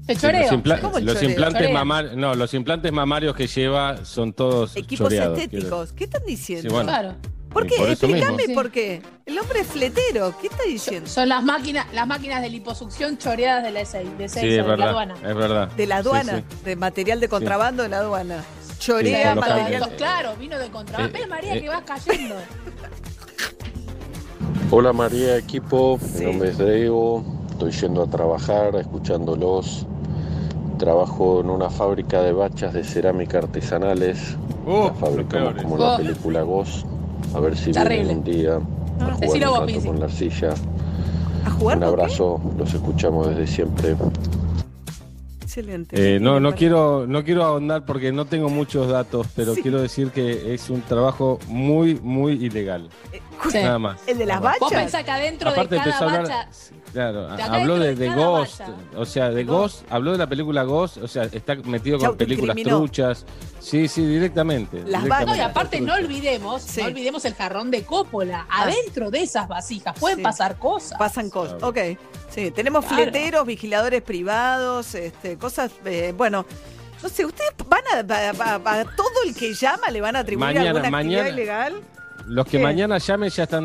Sí, 0.06 0.16
choreo. 0.16 0.42
los, 0.42 0.52
impla- 0.52 0.80
¿Cómo 0.80 0.98
el 0.98 1.04
los 1.06 1.14
choreo? 1.14 1.30
implantes 1.30 1.62
Choreo. 1.62 1.74
mamarios, 1.74 2.16
no, 2.16 2.34
los 2.34 2.52
implantes 2.54 2.92
mamarios 2.92 3.34
que 3.34 3.46
lleva 3.46 4.04
son 4.04 4.32
todos 4.32 4.76
Equipos 4.76 5.06
choreados, 5.08 5.38
estéticos. 5.38 5.92
¿Qué 5.92 6.04
están 6.04 6.24
diciendo? 6.26 6.62
Sí, 6.62 6.68
bueno. 6.74 6.88
Claro. 6.90 7.14
¿Por 7.50 7.66
qué? 7.68 7.76
por 7.76 7.88
Explícame 7.88 8.48
por 8.52 8.70
qué. 8.72 9.00
El 9.26 9.38
hombre 9.38 9.60
es 9.60 9.68
fletero. 9.68 10.34
¿Qué 10.40 10.48
está 10.48 10.64
diciendo? 10.64 11.08
Son 11.08 11.28
las 11.28 11.42
máquinas, 11.44 11.86
las 11.94 12.06
máquinas 12.06 12.42
de 12.42 12.50
liposucción 12.50 13.16
choreadas 13.16 13.62
de 13.62 13.70
la 13.70 13.80
ESEI, 13.82 14.08
de 14.18 14.28
Sí, 14.28 14.56
la 14.56 14.64
verdad, 14.64 14.88
aduana. 14.88 15.14
es 15.14 15.34
verdad. 15.36 15.68
De 15.68 15.86
la 15.86 15.96
aduana, 15.98 16.38
sí. 16.38 16.56
de 16.64 16.76
material 16.76 17.20
de 17.20 17.28
contrabando 17.28 17.82
de 17.84 17.88
la 17.90 17.98
aduana. 17.98 18.44
Chorea 18.80 19.34
material. 19.36 19.88
Claro, 19.96 20.34
vino 20.36 20.58
de 20.58 20.68
contrabando. 20.68 21.16
Eh, 21.16 21.20
¿Ves, 21.20 21.28
María, 21.30 21.54
eh. 21.54 21.62
que 21.62 21.68
vas 21.68 21.82
cayendo? 21.86 22.34
Hola 24.70 24.92
María, 24.92 25.36
equipo. 25.36 25.98
Mi 26.18 26.24
nombre 26.24 26.50
es 26.50 26.58
Diego. 26.58 27.24
Estoy 27.52 27.70
yendo 27.70 28.02
a 28.02 28.10
trabajar, 28.10 28.74
escuchándolos. 28.74 29.86
Trabajo 30.84 31.40
en 31.40 31.48
una 31.48 31.70
fábrica 31.70 32.20
de 32.20 32.32
bachas 32.32 32.74
de 32.74 32.84
cerámica 32.84 33.38
artesanales. 33.38 34.36
Uh, 34.66 34.88
la 34.88 34.92
fabricamos 34.92 35.54
como 35.62 35.78
la 35.78 35.94
Oh. 35.94 35.96
película 35.96 36.42
Ghost. 36.42 36.84
A 37.34 37.40
ver 37.40 37.56
si 37.56 37.72
vienen 37.72 38.18
un 38.18 38.22
día 38.24 38.56
a 38.56 38.60
jugar 39.14 39.18
Decilo 39.18 39.50
vos, 39.50 39.60
un 39.60 39.66
rato 39.68 39.86
con 39.86 39.98
la 40.00 40.04
arcilla. 40.04 40.54
¿A 41.46 41.50
jugar 41.52 41.78
Un 41.78 41.84
abrazo, 41.84 42.38
los 42.58 42.74
escuchamos 42.74 43.28
desde 43.28 43.46
siempre. 43.46 43.96
Excelente. 45.42 46.16
Eh, 46.16 46.20
no, 46.20 46.38
no 46.38 46.54
quiero, 46.54 47.06
no 47.06 47.24
quiero 47.24 47.44
ahondar 47.44 47.86
porque 47.86 48.12
no 48.12 48.26
tengo 48.26 48.50
muchos 48.50 48.86
datos, 48.88 49.26
pero 49.34 49.54
Sí. 49.54 49.62
quiero 49.62 49.80
decir 49.80 50.10
que 50.10 50.52
es 50.52 50.68
un 50.68 50.82
trabajo 50.82 51.38
muy, 51.48 51.94
muy 51.94 52.32
ilegal. 52.44 52.90
Sí. 53.50 53.58
Nada 53.62 53.78
más. 53.78 54.06
¿El 54.06 54.18
de 54.18 54.26
las. 54.26 54.38
Vos 54.42 54.50
bachas? 54.60 54.80
pensás 54.82 55.02
que 55.04 55.10
adentro 55.10 55.48
Aparte 55.48 55.76
de 55.76 55.80
cada 55.80 56.04
bacha... 56.22 56.48
Claro, 56.94 57.28
habló 57.28 57.78
de, 57.78 57.88
de 57.88 57.94
de 57.96 58.06
cada 58.06 58.16
Ghost, 58.24 58.60
o 58.96 59.04
sea, 59.04 59.28
de 59.30 59.44
Ghost, 59.44 59.82
habló 59.90 60.12
de 60.12 60.18
la 60.18 60.26
película 60.26 60.62
Ghost, 60.62 60.96
o 60.98 61.08
sea, 61.08 61.24
está 61.24 61.54
metido 61.56 61.98
con 61.98 62.16
películas 62.16 62.56
truchas. 62.56 63.26
Sí, 63.60 63.88
sí, 63.88 64.06
directamente. 64.06 64.78
Las 64.86 65.02
directamente. 65.02 65.26
No, 65.26 65.36
y 65.36 65.40
aparte 65.40 65.80
no 65.80 65.94
olvidemos, 65.94 66.62
Sí. 66.62 66.80
no 66.80 66.86
olvidemos 66.86 67.24
el 67.24 67.34
jarrón 67.34 67.70
de 67.70 67.82
Coppola. 67.82 68.46
Ah. 68.48 68.62
Adentro 68.62 69.10
de 69.10 69.22
esas 69.22 69.48
vasijas 69.48 69.98
pueden 69.98 70.18
Sí. 70.18 70.22
pasar 70.22 70.56
cosas. 70.58 70.96
Pasan 70.98 71.30
cosas. 71.30 71.62
Ok. 71.62 71.78
Sí, 72.30 72.50
tenemos 72.52 72.84
Claro. 72.84 73.02
fleteros, 73.02 73.44
vigiladores 73.46 74.00
privados, 74.02 74.94
este, 74.94 75.36
cosas. 75.36 75.72
eh, 75.84 76.14
bueno, 76.16 76.46
no 77.02 77.08
sé, 77.08 77.26
¿ustedes 77.26 77.52
van 77.68 77.82
a, 77.92 78.14
a- 78.14 78.30
a- 78.54 78.80
a 78.80 78.84
todo 78.84 79.22
el 79.26 79.34
que 79.34 79.52
llama 79.52 79.90
le 79.90 80.00
van 80.00 80.16
a 80.16 80.20
atribuir 80.20 80.46
Mañana, 80.46 80.70
alguna 80.70 80.90
mañana. 80.90 81.22
actividad 81.24 81.36
ilegal? 81.42 81.82
Los 82.26 82.46
que 82.46 82.56
¿Qué? 82.56 82.62
mañana 82.62 82.96
llamen 82.96 83.28
ya 83.28 83.42
están 83.42 83.62